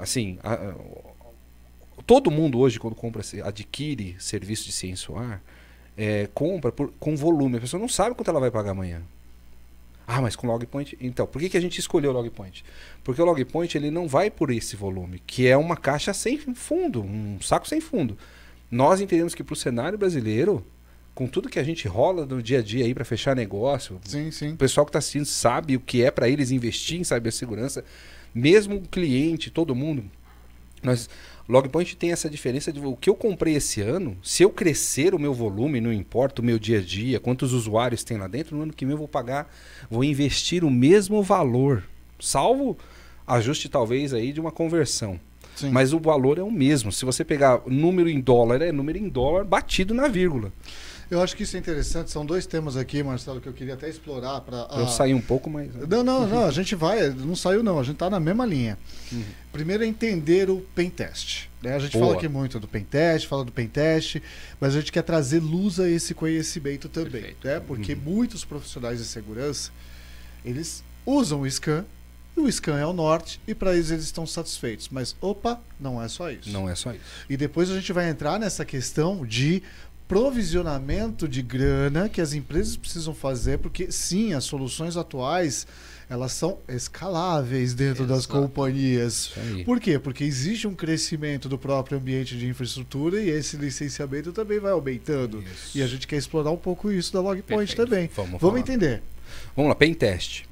[0.00, 0.74] assim, a-
[2.06, 5.42] todo mundo hoje, quando compra, adquire serviço de ciência ar,
[5.96, 7.58] é, compra por- com volume.
[7.58, 9.02] A pessoa não sabe quanto ela vai pagar amanhã.
[10.04, 10.96] Ah, mas com Logpoint.
[11.00, 12.64] Então, por que, que a gente escolheu o Logpoint?
[13.04, 17.02] Porque o Logpoint ele não vai por esse volume, que é uma caixa sem fundo,
[17.02, 18.18] um saco sem fundo.
[18.72, 20.64] Nós entendemos que para o cenário brasileiro,
[21.14, 24.30] com tudo que a gente rola no dia a dia aí para fechar negócio, Sim,
[24.30, 24.52] sim.
[24.52, 27.84] o pessoal que está assistindo sabe o que é para eles investir em cibersegurança,
[28.34, 30.04] mesmo o cliente, todo mundo.
[30.82, 31.06] Nós,
[31.46, 35.18] Logpoint tem essa diferença de o que eu comprei esse ano, se eu crescer o
[35.18, 38.62] meu volume, não importa o meu dia a dia, quantos usuários tem lá dentro, no
[38.62, 39.54] ano que vem eu vou pagar,
[39.90, 41.84] vou investir o mesmo valor,
[42.18, 42.78] salvo
[43.26, 45.20] ajuste talvez aí de uma conversão.
[45.66, 45.70] Sim.
[45.72, 46.92] Mas o valor é o mesmo.
[46.92, 50.52] Se você pegar número em dólar, é número em dólar batido na vírgula.
[51.10, 52.10] Eu acho que isso é interessante.
[52.10, 54.66] São dois temas aqui, Marcelo, que eu queria até explorar para.
[54.78, 55.68] Eu saí um pouco, mas.
[55.86, 56.46] Não, não, não.
[56.46, 57.10] A gente vai.
[57.10, 57.78] Não saiu, não.
[57.78, 58.78] A gente tá na mesma linha.
[59.12, 59.22] Uhum.
[59.52, 61.50] Primeiro é entender o pentest.
[61.62, 61.74] Né?
[61.74, 62.06] A gente Boa.
[62.06, 64.22] fala aqui muito do pentest, fala do pentest,
[64.58, 67.10] mas a gente quer trazer luz a esse conhecimento também.
[67.12, 67.46] Perfeito.
[67.46, 67.60] Né?
[67.60, 68.00] Porque Uhum.
[68.04, 69.70] muitos profissionais de segurança
[70.44, 71.84] eles usam o scan
[72.36, 74.88] e o scan é o norte e para eles eles estão satisfeitos.
[74.90, 76.50] Mas opa, não é só isso.
[76.50, 77.00] Não é só isso.
[77.28, 79.62] E depois a gente vai entrar nessa questão de
[80.08, 85.66] provisionamento de grana que as empresas precisam fazer, porque sim, as soluções atuais
[86.10, 88.34] elas são escaláveis dentro das Exato.
[88.42, 89.14] companhias.
[89.14, 89.64] Isso aí.
[89.64, 89.98] Por quê?
[89.98, 95.42] Porque existe um crescimento do próprio ambiente de infraestrutura e esse licenciamento também vai aumentando.
[95.42, 95.78] Isso.
[95.78, 98.10] E a gente quer explorar um pouco isso da Logpoint também.
[98.14, 98.58] Vamos, Vamos falar.
[98.58, 99.02] entender.
[99.56, 100.46] Vamos lá, pen teste.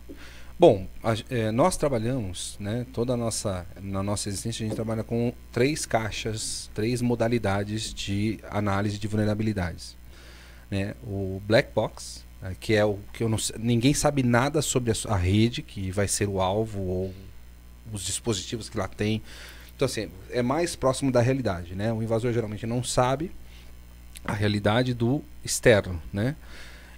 [0.60, 5.32] Bom, a- é, nós trabalhamos, né, toda nossa, na nossa existência, a gente trabalha com
[5.50, 9.96] três caixas, três modalidades de análise de vulnerabilidades.
[10.70, 10.94] Né?
[11.02, 15.16] O black box, né, que é o que não, ninguém sabe nada sobre a, a
[15.16, 17.14] rede, que vai ser o alvo ou
[17.90, 19.22] os dispositivos que lá tem.
[19.74, 21.90] Então, assim, é mais próximo da realidade, né?
[21.90, 23.30] O invasor geralmente não sabe
[24.22, 26.36] a realidade do externo, né?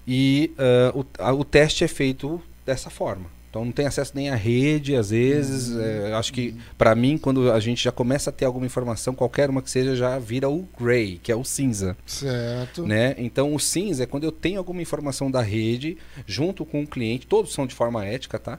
[0.04, 3.30] E ah, o, a- o teste é feito dessa forma.
[3.52, 5.76] Então não tem acesso nem à rede, às vezes.
[5.76, 9.50] é, acho que, para mim, quando a gente já começa a ter alguma informação, qualquer
[9.50, 11.94] uma que seja, já vira o gray, que é o cinza.
[12.06, 12.86] Certo.
[12.86, 13.14] Né?
[13.18, 17.26] Então o cinza é quando eu tenho alguma informação da rede, junto com o cliente,
[17.26, 18.58] todos são de forma ética, tá?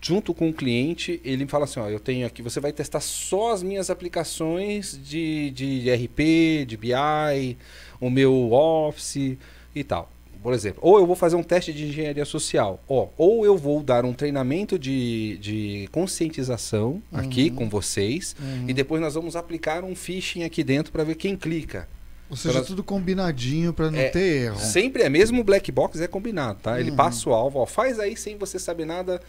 [0.00, 3.52] Junto com o cliente, ele fala assim: ó, eu tenho aqui, você vai testar só
[3.52, 7.58] as minhas aplicações de, de RP, de BI,
[8.00, 9.36] o meu Office
[9.74, 10.12] e tal.
[10.42, 13.82] Por exemplo, ou eu vou fazer um teste de engenharia social, ó, ou eu vou
[13.82, 18.64] dar um treinamento de, de conscientização aqui com vocês, Uhum.
[18.68, 21.88] e depois nós vamos aplicar um phishing aqui dentro para ver quem clica.
[22.30, 24.58] Ou seja, Pelas- tudo combinadinho para não É, ter erro.
[24.60, 26.78] Sempre é, mesmo o black box é combinado, tá?
[26.78, 26.96] Ele Uhum.
[26.96, 29.20] passa o alvo, ó, faz aí sem você saber nada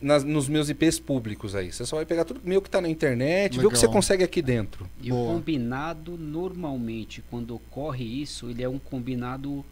[0.00, 1.72] nas- nos meus IPs públicos aí.
[1.72, 3.94] Você só vai pegar tudo meu que tá na internet, ver o que você Legal.
[3.94, 4.88] consegue aqui dentro.
[5.02, 5.32] E Boa.
[5.32, 9.64] o combinado, normalmente, quando ocorre isso, ele é um combinado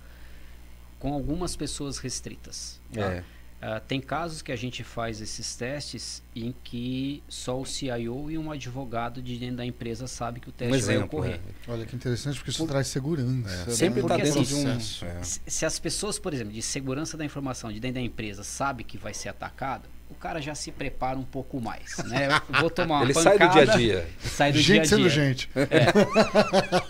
[1.04, 2.80] com algumas pessoas restritas.
[2.90, 3.00] tá?
[3.02, 3.24] É.
[3.60, 8.38] Ah, tem casos que a gente faz esses testes em que só o CIO e
[8.38, 11.18] um advogado de dentro da empresa sabe que o teste Um vai exemplo.
[11.18, 11.40] ocorrer.
[11.68, 11.70] é.
[11.70, 13.50] Olha que interessante, porque isso traz segurança.
[13.50, 13.66] É.
[13.66, 13.72] né?
[13.74, 14.62] Sempre está dentro assim, de um.
[14.64, 15.04] processo.
[15.04, 15.20] é.
[15.22, 18.96] Se as pessoas, por exemplo, de segurança da informação de dentro da empresa sabe que
[18.96, 22.28] vai ser atacado, o cara já se prepara um pouco mais, né?
[22.60, 24.08] Vou tomar uma Ele sai do pancada, dia a dia.
[24.22, 25.10] Sai do gente dia a sendo dia.
[25.10, 25.50] gente.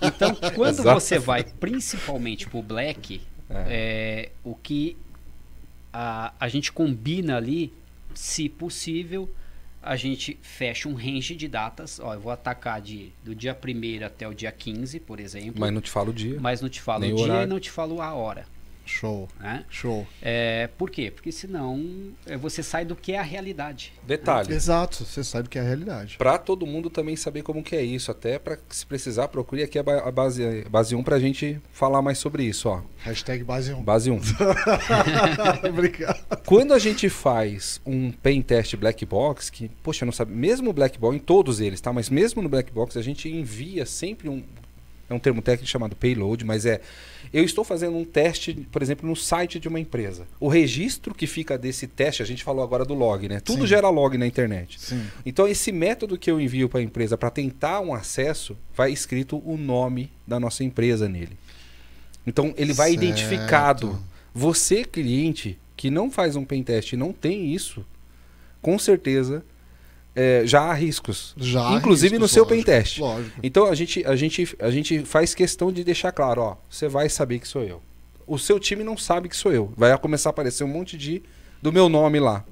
[0.02, 1.00] Então, quando Exato.
[1.00, 4.96] você vai principalmente pro black, é, o que
[5.92, 7.72] a, a gente combina ali,
[8.14, 9.28] se possível,
[9.82, 12.00] a gente fecha um range de datas.
[12.00, 15.54] Ó, eu vou atacar de, do dia 1 até o dia 15, por exemplo.
[15.60, 16.40] Mas não te falo o dia.
[16.40, 17.48] mas não te falo Nem o dia e horário.
[17.48, 18.46] não te falo a hora.
[18.84, 19.64] Show, Né?
[19.70, 20.06] show.
[20.20, 21.10] É, por quê?
[21.10, 23.92] Porque senão é, você sai do que é a realidade.
[24.06, 24.52] Detalhe.
[24.52, 26.16] Exato, você sabe que é a realidade.
[26.18, 29.78] Pra todo mundo também saber como que é isso, até para se precisar, procure aqui
[29.78, 32.82] a, ba- a base, a base 1 pra gente falar mais sobre isso, ó.
[32.98, 33.82] Hashtag base 1.
[33.82, 34.20] Base 1.
[35.68, 36.20] Obrigado.
[36.44, 40.72] Quando a gente faz um pen test black box, que, poxa, não sabe, mesmo o
[40.72, 41.92] black box, em todos eles, tá?
[41.92, 44.42] Mas mesmo no black box, a gente envia sempre um.
[45.08, 46.80] É um termo técnico chamado payload, mas é.
[47.32, 50.26] Eu estou fazendo um teste, por exemplo, no site de uma empresa.
[50.38, 53.40] O registro que fica desse teste, a gente falou agora do log, né?
[53.40, 53.66] Tudo Sim.
[53.66, 54.80] gera log na internet.
[54.80, 55.04] Sim.
[55.26, 59.42] Então, esse método que eu envio para a empresa para tentar um acesso, vai escrito
[59.44, 61.36] o nome da nossa empresa nele.
[62.26, 63.02] Então, ele vai Certo.
[63.02, 63.98] identificado.
[64.32, 67.84] Você, cliente, que não faz um pentest e não tem isso,
[68.62, 69.44] com certeza
[70.14, 71.34] é, já há riscos.
[71.36, 72.98] Já há Inclusive no riscos, seu lógico, pentest.
[73.00, 73.40] Lógico.
[73.42, 77.08] Então, a gente, a, gente, a gente faz questão de deixar claro, ó, você vai
[77.08, 77.82] saber que sou eu.
[78.26, 79.72] O seu time não sabe que sou eu.
[79.76, 81.22] Vai começar a aparecer um monte de
[81.60, 82.44] do meu nome lá.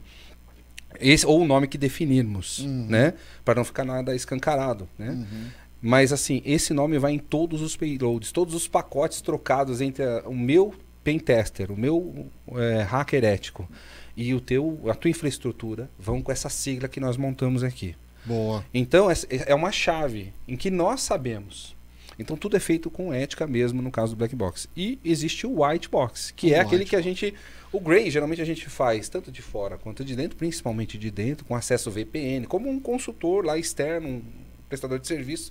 [1.01, 2.87] Esse, ou o nome que definirmos, Uhum.
[2.89, 3.15] né?
[3.45, 5.11] Para não ficar nada escancarado, né?
[5.11, 5.47] Uhum.
[5.81, 10.23] Mas assim, esse nome vai em todos os payloads, todos os pacotes trocados entre a-
[10.27, 13.69] o meu pentester, o meu é, hacker ético
[14.17, 17.95] e o teu, a tua infraestrutura vão com essa sigla que nós montamos aqui.
[18.25, 18.65] Boa.
[18.73, 21.75] Então essa- é uma chave em que nós sabemos.
[22.19, 24.69] Então tudo é feito com ética mesmo no caso do black box.
[24.77, 27.35] E existe o white box, que O é aquele que a gente
[27.73, 31.45] o gray geralmente a gente faz tanto de fora quanto de dentro, principalmente de dentro,
[31.47, 34.23] com acesso VPN, como um consultor lá externo, um
[34.69, 35.51] prestador de serviço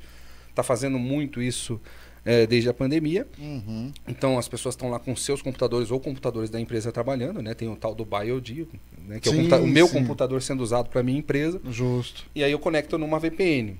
[0.49, 1.81] está fazendo muito isso
[2.25, 3.27] é, desde a pandemia.
[3.39, 3.91] Uhum.
[4.07, 7.53] Então as pessoas estão lá com seus computadores ou computadores da empresa trabalhando, né?
[7.53, 8.67] Tem o tal do BioD,
[9.07, 9.19] né?
[9.19, 9.93] que é o, Sim, o meu sim.
[9.93, 11.59] computador sendo usado para minha empresa.
[11.69, 12.25] Justo.
[12.35, 13.77] E aí eu conecto numa VPN.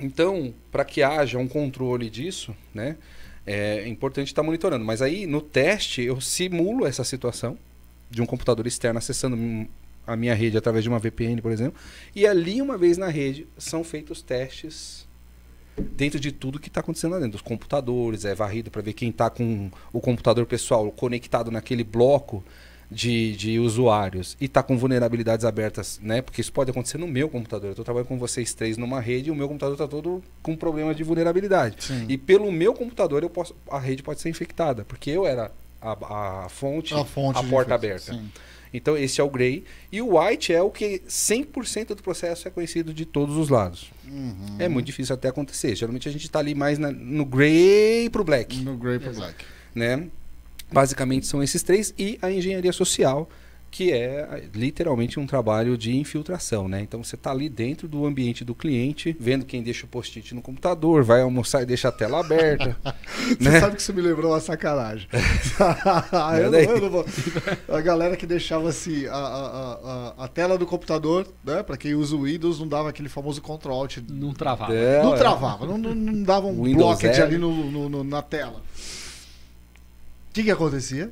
[0.00, 2.96] Então, para que haja um controle disso, né,
[3.44, 4.84] é importante estar monitorando.
[4.84, 7.58] Mas aí, no teste, eu simulo essa situação
[8.08, 9.36] de um computador externo acessando
[10.06, 11.78] a minha rede através de uma VPN, por exemplo.
[12.14, 15.07] E ali, uma vez na rede, são feitos testes
[15.96, 17.32] dentro de tudo que está acontecendo lá dentro.
[17.32, 22.42] Dos computadores, é varrido para ver quem está com o computador pessoal conectado naquele bloco
[22.90, 26.22] de, de usuários e está com vulnerabilidades abertas, né?
[26.22, 27.66] Porque isso pode acontecer no meu computador.
[27.66, 30.56] Eu estou trabalhando com vocês três numa rede e o meu computador está todo com
[30.56, 31.76] problema de vulnerabilidade.
[31.84, 32.06] Sim.
[32.08, 35.50] E pelo meu computador eu posso, a rede pode ser infectada, porque eu era
[35.82, 38.14] a, a fonte, A fonte a porta infecção, aberta.
[38.14, 38.32] sim.
[38.72, 39.64] Então esse é o gray.
[39.90, 43.90] E o white é o que 100% do processo é conhecido de todos os lados.
[44.06, 44.56] Uhum.
[44.58, 45.74] É muito difícil até acontecer.
[45.74, 49.26] Geralmente a gente está ali mais na- no gray pro black, No Grey pro Exato.
[49.26, 49.44] Black.
[49.74, 50.08] né?
[50.70, 53.28] Basicamente são esses três e a engenharia social,
[53.70, 56.80] que é literalmente um trabalho de infiltração, né?
[56.80, 60.40] Então você está ali dentro do ambiente do cliente, vendo quem deixa o post-it no
[60.40, 62.76] computador, vai almoçar e deixa a tela aberta.
[63.38, 63.60] Você né?
[63.60, 65.06] sabe que isso me lembrou uma sacanagem.
[66.42, 67.06] eu, não, eu não vou.
[67.68, 71.62] A galera que deixava assim a, a, a, a tela do computador, né?
[71.62, 73.98] Pra quem usa o Windows, não dava aquele famoso Ctrl Alt.
[74.08, 74.74] Não travava.
[74.74, 75.18] É, Não é.
[75.18, 78.62] travava, não, não, não dava um Windows ali no, no- no- na tela.
[80.30, 81.10] O que que acontecia?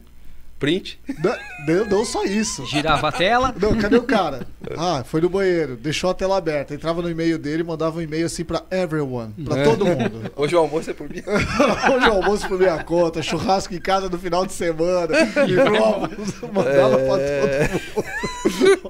[0.59, 0.99] Print.
[1.23, 1.37] Não,
[1.69, 2.65] não, não só isso.
[2.67, 3.55] Girava a tela.
[3.61, 4.47] Não, cadê o cara?
[4.77, 8.25] Ah, foi no banheiro, deixou a tela aberta, entrava no e-mail dele, mandava um e-mail
[8.27, 9.65] assim pra everyone, pra É.
[9.65, 10.31] todo mundo.
[10.35, 11.23] Hoje o almoço é por mim.
[11.95, 15.09] Hoje é almoço por minha conta, churrasco em casa no final de semana,
[15.47, 18.87] e provas, mandava pra todo mundo.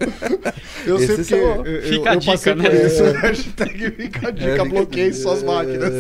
[0.87, 2.87] Eu sei Esses porque eu, eu, Fica a eu passei dica, por né?
[2.87, 3.03] isso.
[3.05, 5.93] Hashtag fica a dica, bloqueei suas máquinas.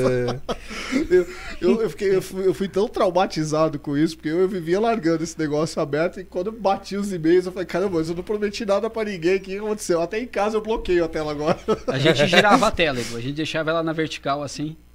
[1.10, 1.26] Eu,
[1.60, 4.78] eu, eu fiquei, eu, fui, eu fui tão traumatizado com isso, porque eu, eu vivia
[4.78, 8.14] largando esse negócio aberto, e quando eu bati os e-mails, eu falei, caramba, mas eu
[8.14, 10.00] não prometi nada pra ninguém, o que aconteceu?
[10.00, 11.58] Até em casa eu bloqueio a tela agora.
[11.86, 12.98] A gente girava a tela.
[12.98, 14.76] A gente deixava ela na vertical assim.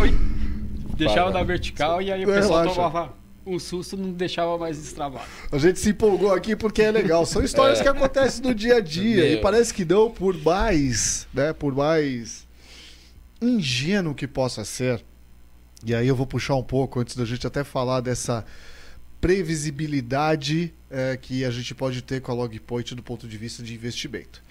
[0.00, 0.14] Oi.
[0.96, 1.40] Deixava Para.
[1.40, 2.74] na vertical e aí o pessoal relaxa.
[2.74, 5.26] tomava um susto, não deixava mais destravado.
[5.50, 7.26] A gente se empolgou aqui porque é legal.
[7.26, 9.32] São histórias que acontecem no dia a dia.
[9.32, 11.52] E parece que não, por mais, né?
[11.52, 12.46] Por mais
[13.40, 15.04] ingênuo que possa ser.
[15.84, 18.44] E aí eu vou puxar um pouco antes da gente até falar dessa
[19.20, 23.74] previsibilidade eh, que a gente pode ter com a Logpoint do ponto de vista de
[23.74, 24.42] investimento.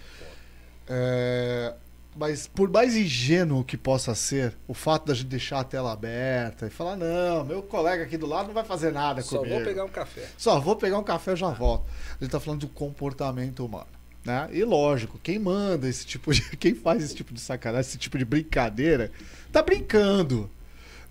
[0.88, 1.74] É,
[2.16, 6.68] mas por mais ingênuo que possa ser, o fato da gente deixar a tela aberta
[6.68, 9.56] e falar, não, meu colega aqui do lado não vai fazer nada Só comigo.
[9.56, 10.28] vou pegar um café.
[10.38, 11.86] Só vou pegar um café e já volto.
[12.20, 13.88] A gente tá falando do comportamento humano.
[14.24, 14.50] Né?
[14.52, 16.42] E lógico, quem manda esse tipo de.
[16.58, 19.10] Quem faz esse tipo de sacanagem, esse tipo de brincadeira,
[19.52, 20.48] tá brincando.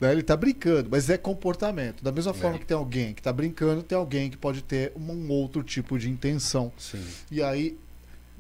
[0.01, 0.13] Né?
[0.13, 2.05] Ele tá brincando, mas é comportamento.
[2.05, 2.59] Da mesma forma É.
[2.61, 6.09] que tem alguém que tá brincando, tem alguém que pode ter um outro tipo de
[6.09, 6.73] intenção.
[6.79, 7.05] Sim.
[7.33, 7.77] E aí,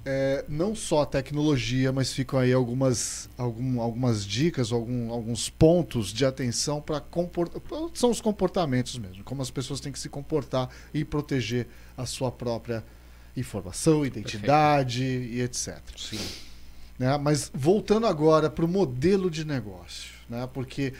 [0.05, 6.13] é, não só a tecnologia, mas ficam aí algumas, algum- algumas dicas, algum- alguns pontos
[6.13, 7.61] de atenção para comportar.
[7.95, 12.31] São os comportamentos mesmo, como as pessoas têm que se comportar e proteger a sua
[12.33, 12.85] própria
[13.37, 15.79] informação, identidade e etc.
[15.97, 16.19] Sim.
[16.99, 17.17] né?
[17.19, 20.49] Mas voltando agora para o modelo de negócio, né?
[20.53, 20.93] porque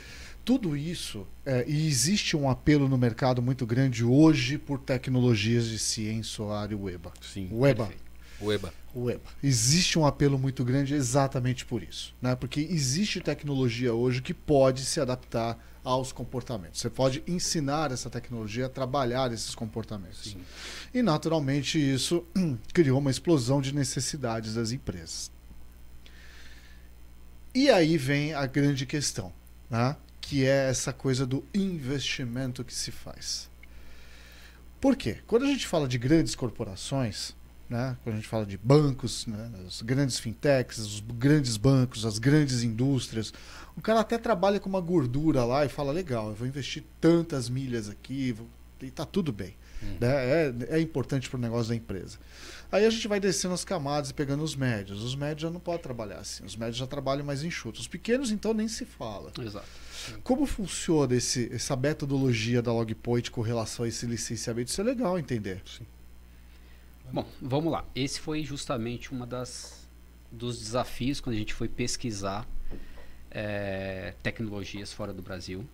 [0.43, 5.77] tudo isso, é, e existe um apelo no mercado muito grande hoje por tecnologias de
[5.77, 7.11] ciência solar e weba.
[7.21, 7.49] Sim.
[7.51, 7.85] Weba.
[7.85, 8.10] Perfeito.
[8.93, 9.23] O EBA.
[9.41, 12.35] Existe um apelo muito grande exatamente por isso, né?
[12.35, 16.81] Porque existe tecnologia hoje que pode se adaptar aos comportamentos.
[16.81, 20.31] Você pode ensinar essa tecnologia a trabalhar esses comportamentos.
[20.31, 20.41] Sim.
[20.93, 22.25] E naturalmente isso
[22.73, 25.31] criou uma explosão de necessidades das empresas.
[27.53, 29.33] E aí vem a grande questão,
[29.69, 29.95] né?
[30.21, 33.49] que é essa coisa do investimento que se faz.
[34.79, 35.17] Por quê?
[35.27, 37.35] Quando a gente fala de grandes corporações,
[37.71, 37.97] né?
[38.03, 39.49] quando a gente fala de bancos, né?
[39.65, 43.33] as grandes fintechs, os grandes bancos, as grandes indústrias,
[43.77, 47.49] o cara até trabalha com uma gordura lá e fala: legal, eu vou investir tantas
[47.49, 48.47] milhas aqui, vou...
[48.81, 49.55] e tá tudo bem.
[49.99, 50.07] Né?
[50.07, 52.19] É, é importante para o negócio da empresa.
[52.71, 55.01] Aí a gente vai descendo as camadas e pegando os médios.
[55.01, 56.45] Os médios já não podem trabalhar assim.
[56.45, 57.81] Os médios já trabalham mais enxutos.
[57.81, 59.31] Os pequenos, então, nem se fala.
[59.39, 59.65] Exato.
[60.23, 64.69] Como funciona esse, essa metodologia da Logpoint com relação a esse licenciamento?
[64.69, 65.61] Isso é legal entender.
[67.11, 67.85] Bom, vamos lá.
[67.95, 69.79] Esse foi justamente uma das
[70.31, 72.47] dos desafios quando a gente foi pesquisar
[73.29, 75.65] eh, tecnologias fora do Brasil,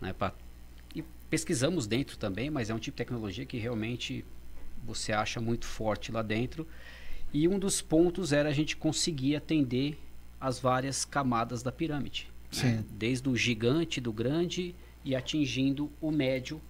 [0.00, 0.14] né?
[0.14, 0.32] pra-
[0.94, 4.24] e pesquisamos dentro também, mas é um tipo de tecnologia que realmente
[4.84, 6.66] você acha muito forte lá dentro
[7.34, 9.98] E um dos pontos era a gente conseguir atender
[10.40, 12.28] as várias camadas da pirâmide.
[12.62, 12.84] né?
[12.90, 16.60] Desde o gigante, do grande e atingindo o médio.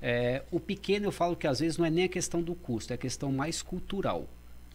[0.00, 2.92] É, o pequeno eu falo que às vezes não é nem a questão do custo,
[2.92, 4.28] é a questão mais cultural.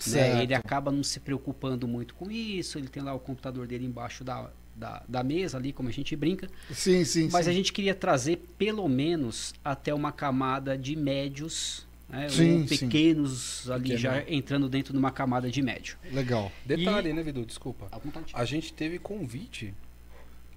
[0.08, 0.44] né?
[0.44, 4.24] Ele acaba não se preocupando muito com isso, ele tem lá o computador dele embaixo
[4.24, 6.50] da, da, da mesa ali, como a gente brinca.
[6.72, 7.52] Sim, sim, Mas sim.
[7.52, 12.28] a gente queria trazer pelo menos até uma camada de médios, né?
[12.30, 12.78] Sim, ou sim.
[12.78, 14.00] pequenos ali Pequeno.
[14.00, 15.98] já entrando dentro de uma camada de médio.
[16.12, 16.52] Legal.
[16.66, 17.46] Detalhe, né, Vidu?
[17.46, 17.88] Desculpa.
[18.34, 19.74] A gente teve convite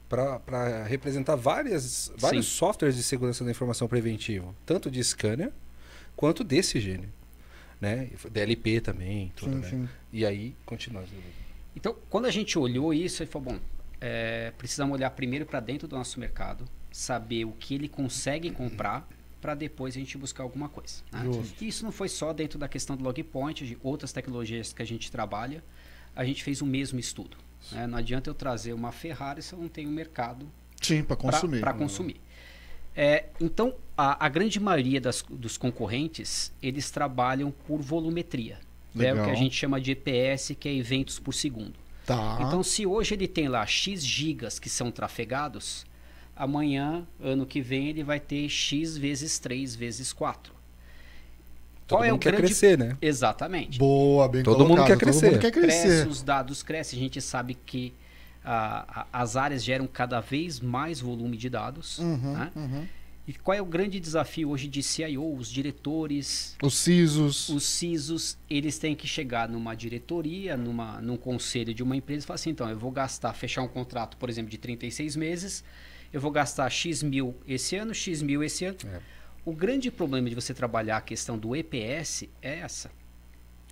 [0.08, 2.52] para representar várias, vários Sim.
[2.52, 5.52] softwares de segurança da informação preventiva, tanto de scanner
[6.14, 7.12] quanto desse gênero.
[7.80, 8.08] Né?
[8.12, 9.68] E DLP também, tudo, Sim, né?
[9.68, 9.88] sim.
[10.12, 11.04] E aí, continua.
[11.74, 13.60] Então, quando a gente olhou isso, ele falou, bom,
[14.00, 19.06] é, precisamos olhar primeiro para dentro do nosso mercado, saber o que ele consegue comprar,
[19.40, 21.02] para depois a gente buscar alguma coisa.
[21.12, 21.20] né?
[21.60, 24.84] E isso não foi só dentro da questão do Logpoint, de outras tecnologias que a
[24.86, 25.62] gente trabalha,
[26.14, 27.36] a gente fez o mesmo estudo.
[27.72, 27.86] Né?
[27.86, 30.46] Não adianta eu trazer uma Ferrari se eu não tenho mercado
[31.06, 31.60] para consumir.
[31.60, 32.20] para consumir.
[32.94, 38.58] É, então, a, a grande maioria das- dos concorrentes, eles trabalham por volumetria.
[38.98, 41.74] É o que a gente chama de EPS, que é eventos por segundo.
[42.06, 42.38] Tá.
[42.40, 45.84] Então, se hoje ele tem lá X gigas que são trafegados,
[46.34, 50.54] amanhã, ano que vem, ele vai ter X vezes 3 vezes 4.
[51.86, 52.46] Todo Qual é mundo o quer grande...
[52.46, 52.96] crescer, né?
[53.00, 53.78] Exatamente.
[53.78, 54.86] Boa, bem Todo mundo colocado.
[54.88, 55.20] quer crescer.
[55.20, 56.08] Todo mundo quer Cresce, crescer.
[56.08, 57.94] os dados crescem, a gente sabe que
[58.44, 61.98] ah, as áreas geram cada vez mais volume de dados.
[61.98, 62.50] Uhum, né?
[62.56, 62.86] uhum.
[63.28, 67.48] E qual é o grande desafio hoje de CIO, os diretores, Os CISOs.
[67.48, 72.26] os CISOs, eles têm que chegar numa diretoria, numa, num conselho de uma empresa e
[72.26, 75.64] falar assim, então, eu vou gastar, fechar um contrato, por exemplo, de 36 meses,
[76.12, 78.76] eu vou gastar X mil esse ano, X mil esse ano.
[78.86, 79.00] É.
[79.46, 82.90] O grande problema de você trabalhar a questão do EPS é essa.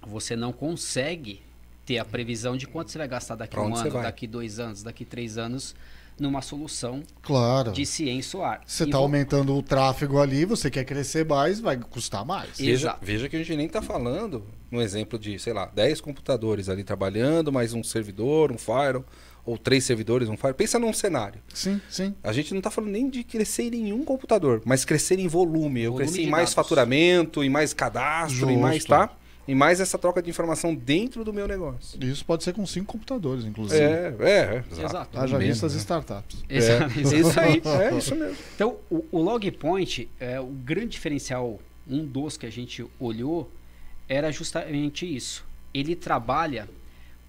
[0.07, 1.43] Você não consegue
[1.85, 5.05] ter a previsão de quanto você vai gastar daqui um ano, daqui dois anos, daqui
[5.05, 5.75] três anos,
[6.19, 7.73] numa solução Claro.
[7.73, 8.63] de ciência ar.
[8.65, 12.59] Você está vou- aumentando o tráfego ali, você quer crescer mais, vai custar mais.
[12.61, 16.01] E- Veja, veja que a gente nem está falando no exemplo de, sei lá, 10
[16.01, 19.05] computadores ali trabalhando, mais um servidor, um firewall,
[19.47, 20.55] ou três servidores, um firewall.
[20.55, 21.41] Pensa num cenário.
[21.53, 22.15] Sim, sim.
[22.23, 25.83] A gente não está falando nem de crescer em nenhum computador, mas crescer em volume.
[25.83, 26.55] Eu Volume cresci em mais dados.
[26.55, 28.89] faturamento, em mais cadastro, em mais, Justo.
[28.89, 29.11] tá?
[29.47, 32.03] Em mais essa troca de informação dentro do meu negócio.
[32.03, 33.79] Isso pode ser com cinco computadores, inclusive.
[33.83, 34.83] É, é, é.
[34.83, 35.19] Exato.
[35.21, 35.79] Haja Menos, visto as né?
[35.81, 36.43] startups.
[36.49, 37.15] Exato, É, exato.
[37.17, 38.37] isso aí, é isso mesmo.
[38.55, 43.53] Então, o, o Logpoint, é, o grande diferencial, um dos que a gente olhou,
[44.09, 45.45] era justamente isso.
[45.75, 46.67] Ele trabalha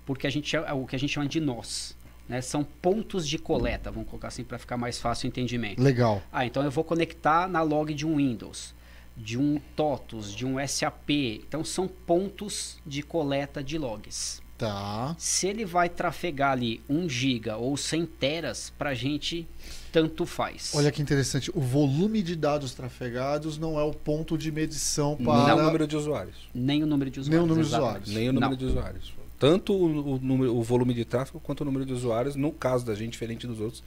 [0.05, 1.94] porque a gente chama- o que a gente chama de nós.
[2.27, 2.41] Né?
[2.41, 5.81] São pontos de coleta, vamos colocar assim para ficar mais fácil o entendimento.
[5.81, 6.21] Legal.
[6.31, 8.73] Ah, então eu vou conectar na log de um Windows,
[9.15, 11.09] de um TOTUS, de um SAP.
[11.47, 14.43] Então são pontos de coleta de logs.
[14.57, 15.13] Tá.
[15.19, 19.45] Se ele vai trafegar ali 1 giga ou 100 teras, pra gente
[19.91, 20.71] tanto faz.
[20.73, 21.51] Olha que interessante.
[21.53, 25.53] O volume de dados trafegados não é o ponto de medição Não, para.
[25.55, 26.35] Nem o número de usuários.
[26.53, 27.43] Nem o número de Nem usuários.
[27.43, 28.09] o número de usuários.
[28.09, 28.57] Nem o número Não.
[28.57, 29.13] de usuários.
[29.45, 32.83] Tanto o, o número, o volume de tráfego quanto o número de usuários, no caso
[32.83, 33.83] da gente, diferente dos outros,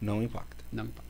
[0.00, 0.64] não impacta.
[0.72, 1.04] Não impacta.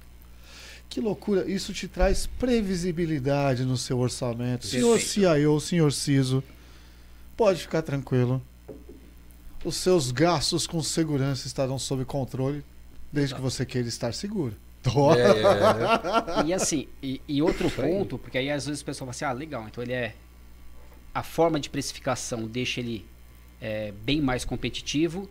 [0.89, 1.49] Que loucura.
[1.49, 4.66] Isso te traz previsibilidade no seu orçamento.
[4.66, 4.99] Senhor.
[4.99, 6.43] CIO, senhor CISO,
[7.37, 8.43] pode ficar tranquilo.
[9.64, 12.64] Os seus gastos com segurança estarão sob controle,
[13.12, 14.57] desde que você queira estar seguro.
[14.87, 16.47] É, é, é.
[16.47, 19.32] E assim, e, e outro ponto, porque aí às vezes o pessoal fala assim, ah,
[19.32, 20.14] legal, então ele é.
[21.14, 23.05] A forma de precificação deixa ele
[23.61, 25.28] é, bem mais competitivo.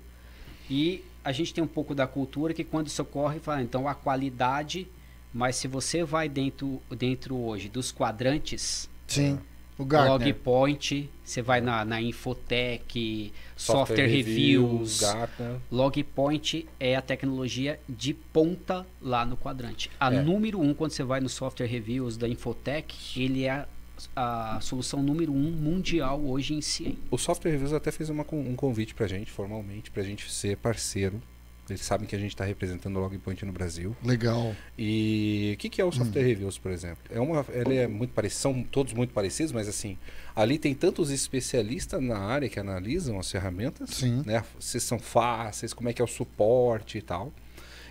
[0.70, 3.96] E a gente tem um pouco da cultura que quando isso ocorre, fala, então a
[3.96, 4.88] qualidade,
[5.34, 9.40] mas se você vai dentro, dentro hoje dos quadrantes, Sim.
[9.78, 10.30] O Gartner.
[10.30, 15.58] Logpoint, você vai na, na Infotech, Software, Reviews, Gartner.
[15.70, 19.92] Logpoint é a tecnologia de ponta lá no quadrante.
[20.00, 20.22] A É.
[20.22, 23.68] número um, quando você vai no Software Reviews da Infotech, ele é
[24.16, 26.98] a, a solução número um mundial hoje em si.
[27.10, 31.22] O Software Reviews até fez uma um convite pra gente, formalmente, pra gente ser parceiro.
[31.70, 33.96] Eles sabem que a gente está representando o Logpoint no Brasil.
[34.04, 34.56] Legal.
[34.78, 37.04] E o que, que é o Software Reviews, por exemplo?
[37.10, 39.98] É uma, ele é muito parecido, são todos muito parecidos, mas assim,
[40.36, 44.22] ali tem tantos especialistas na área que analisam as ferramentas, Sim.
[44.26, 44.44] né?
[44.60, 47.34] Se são fáceis, como é que é o suporte e tal,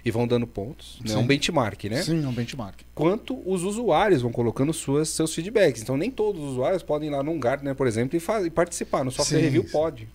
[0.05, 0.99] e vão dando pontos.
[1.01, 1.07] né?
[1.11, 1.17] É Sim.
[1.19, 2.03] um benchmark, né?
[2.03, 2.81] Sim, é um benchmark.
[2.95, 5.81] Quanto os usuários vão colocando suas, seus feedbacks.
[5.83, 9.05] Então nem todos os usuários podem ir lá num Gartner, por exemplo, e, e participar.
[9.05, 9.71] No Software Sim, Review sim.
[9.71, 10.09] pode.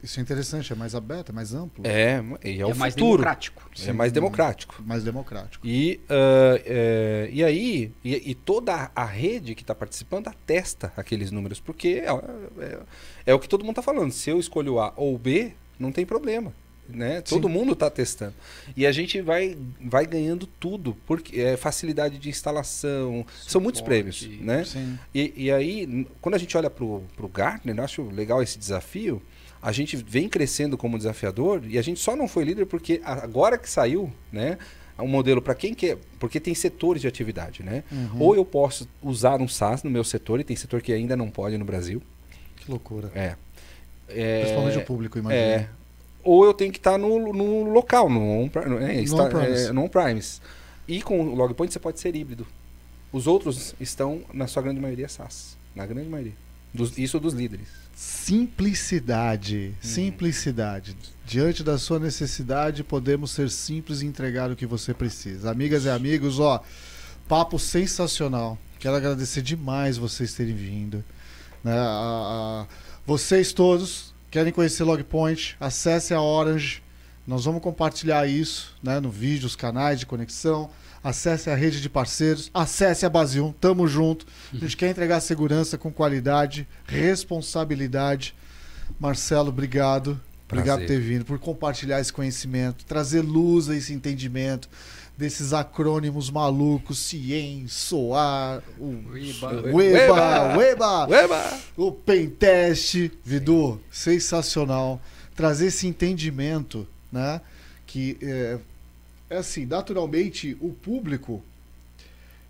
[0.00, 3.14] Isso é interessante, é mais aberto, é mais amplo, É, e é, o mais futuro.
[3.16, 3.68] democrático.
[3.84, 4.80] É mais democrático.
[4.86, 5.66] mais democrático.
[5.66, 11.32] E, ah, é, e aí, e, e toda a rede que está participando atesta aqueles
[11.32, 12.10] números, porque é,
[12.64, 12.78] é-
[13.26, 14.12] é o que todo mundo está falando.
[14.12, 16.52] Se eu escolho A ou B, não tem problema.
[16.88, 17.20] Né?
[17.20, 18.34] Todo mundo está testando.
[18.74, 23.84] E a gente vai, vai ganhando tudo, porque é facilidade de instalação, são muitos Suporte.
[23.84, 24.26] prêmios.
[24.40, 24.64] Né?
[24.64, 24.98] Sim.
[25.14, 29.22] E, e aí, quando a gente olha para o Gartner, eu acho legal esse desafio.
[29.60, 33.58] A gente vem crescendo como desafiador e a gente só não foi líder porque agora
[33.58, 34.56] que saiu, né?
[34.98, 37.84] Um modelo para quem quer, porque tem setores de atividade, né?
[37.90, 38.20] Uhum.
[38.20, 41.30] Ou eu posso usar um SaaS no meu setor e tem setor que ainda não
[41.30, 42.02] pode no Brasil.
[42.56, 43.10] Que loucura.
[43.14, 43.36] É.
[44.08, 45.40] É, Principalmente o público, imagina.
[45.40, 45.68] é.
[46.24, 49.00] Ou eu tenho que estar no, no local, no on-pre- é,
[49.68, 50.40] é, no on-premise.
[50.86, 52.46] E com o Logpoint você pode ser híbrido.
[53.12, 55.56] Os outros estão, na sua grande maioria, SaaS.
[55.74, 56.34] Na grande maioria.
[56.74, 57.68] Dos- isso dos líderes.
[57.94, 59.68] Simplicidade.
[59.68, 59.74] Uhum.
[59.88, 60.96] Simplicidade.
[61.26, 65.50] Diante da sua necessidade, podemos ser simples e entregar o que você precisa.
[65.50, 66.62] Amigas e amigos, ó,
[67.28, 68.58] papo sensacional.
[68.78, 71.04] Quero agradecer demais vocês terem vindo.
[71.64, 71.72] né?
[71.76, 72.66] A- a-
[73.06, 76.82] vocês todos querem conhecer Logpoint, acesse a Orange.
[77.26, 80.70] Nós vamos compartilhar isso né, no vídeo, os canais de conexão.
[81.02, 84.26] Acesse a rede de parceiros, acesse a Base 1, tamo junto.
[84.52, 88.34] A gente quer entregar segurança com qualidade, responsabilidade.
[88.98, 90.20] Marcelo, obrigado.
[90.46, 90.86] Obrigado por Prazer.
[90.86, 94.68] ter vindo, por compartilhar esse conhecimento, trazer luz a esse entendimento
[95.18, 99.02] desses acrônimos malucos, CIEM, SOAR, o.
[99.74, 101.60] Weba, Weba, Ueba!
[101.76, 105.02] o Pentest, Vidu, sensacional.
[105.34, 107.40] Trazer esse entendimento, né?
[107.84, 108.58] Que é,
[109.28, 111.42] é assim, naturalmente, o público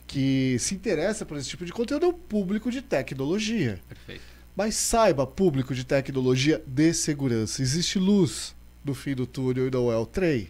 [0.06, 3.80] que se interessa por esse tipo de conteúdo é o público de tecnologia.
[3.88, 4.22] Perfeito.
[4.54, 8.54] Mas saiba, público de tecnologia de segurança, existe luz
[8.84, 10.48] no fim do túnel e não é o trem.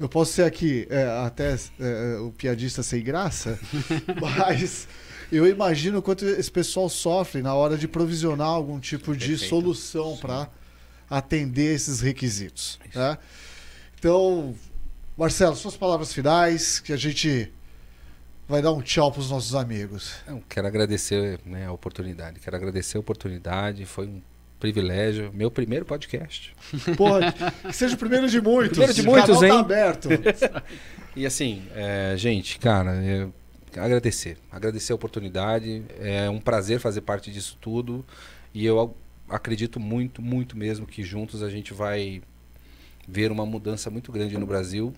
[0.00, 3.60] Eu posso ser aqui é, até é, o piadista sem graça,
[4.18, 4.88] mas
[5.30, 9.50] eu imagino o quanto esse pessoal sofre na hora de provisionar algum tipo de Perfeito.
[9.50, 10.48] solução para
[11.08, 12.80] atender esses requisitos.
[12.94, 13.18] né?
[13.98, 14.54] Então,
[15.18, 17.52] Marcelo, suas palavras finais, que a gente
[18.48, 20.14] vai dar um tchau para os nossos amigos.
[20.26, 22.40] Eu quero agradecer né, a oportunidade.
[22.40, 23.84] Quero agradecer a oportunidade.
[23.84, 24.22] Foi um
[24.60, 25.32] privilégio.
[25.32, 26.54] Meu primeiro podcast.
[26.96, 27.32] Porra,
[27.66, 28.78] que seja o primeiro de muitos.
[28.78, 29.50] Primeiro de O muitos, canal hein?
[29.50, 30.08] Tá aberto.
[31.16, 33.26] E assim, é, gente, cara, é,
[33.76, 34.38] agradecer.
[34.48, 35.82] Agradecer a oportunidade.
[35.98, 38.06] É um prazer fazer parte disso tudo.
[38.54, 38.94] E eu
[39.28, 42.22] acredito muito, muito mesmo que juntos a gente vai
[43.08, 44.94] ver uma mudança muito grande no Brasil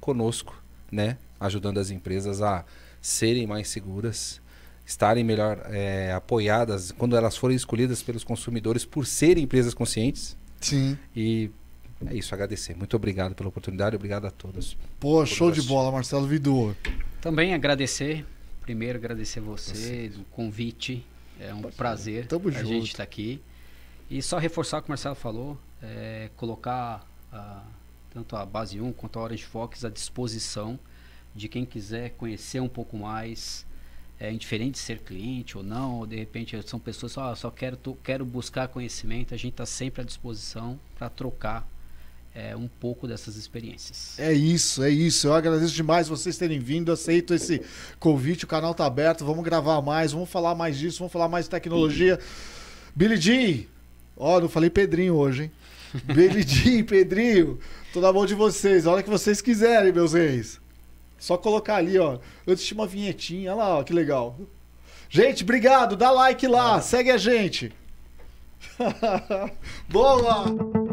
[0.00, 1.18] conosco, né?
[1.40, 2.64] Ajudando as empresas a
[3.00, 4.40] serem mais seguras,
[4.86, 10.36] estarem melhor é, apoiadas quando elas forem escolhidas pelos consumidores por serem empresas conscientes.
[10.60, 10.96] Sim.
[11.14, 11.50] E
[12.06, 12.76] é isso, agradecer.
[12.76, 14.76] Muito obrigado pela oportunidade, obrigado a todos.
[15.00, 16.76] Pô, show de bola, Marcelo Vidu.
[17.20, 18.24] Também agradecer,
[18.62, 21.04] primeiro agradecer você do convite.
[21.40, 22.66] É um prazer Tamo a junto.
[22.68, 23.42] gente estar aqui.
[24.08, 27.62] E só reforçar o que o Marcelo falou, é, colocar a-
[28.14, 30.78] tanto a Base 1 quanto a Orange Fox à disposição
[31.34, 33.65] de quem quiser conhecer um pouco mais,
[34.18, 37.76] é indiferente de ser cliente ou não, ou de repente são pessoas só, só quero,
[37.76, 41.68] tô- quero buscar conhecimento, a gente está sempre à disposição para trocar
[42.34, 44.18] é, um pouco dessas experiências.
[44.18, 45.26] É isso, é isso.
[45.26, 46.92] Eu agradeço demais vocês terem vindo.
[46.92, 47.62] Aceito esse
[47.98, 48.44] convite.
[48.44, 49.24] O canal tá aberto.
[49.24, 50.12] Vamos gravar mais.
[50.12, 50.98] Vamos falar mais disso.
[50.98, 52.20] Vamos falar mais de tecnologia.
[52.94, 53.64] Billy Jean.
[54.14, 55.50] Ó, não falei Pedrinho hoje, hein?
[56.14, 57.58] Billy Jean, Pedrinho.
[57.90, 58.86] Tô na mão de vocês.
[58.86, 60.60] A hora que vocês quiserem, meus reis.
[61.18, 62.18] Só colocar ali, ó.
[62.46, 63.52] Antes tinha uma vinhetinha.
[63.52, 64.36] Olha lá, ó, que legal.
[65.08, 65.96] Gente, obrigado.
[65.96, 66.80] Dá like lá.
[66.80, 67.72] Segue a gente.
[69.88, 70.85] Boa!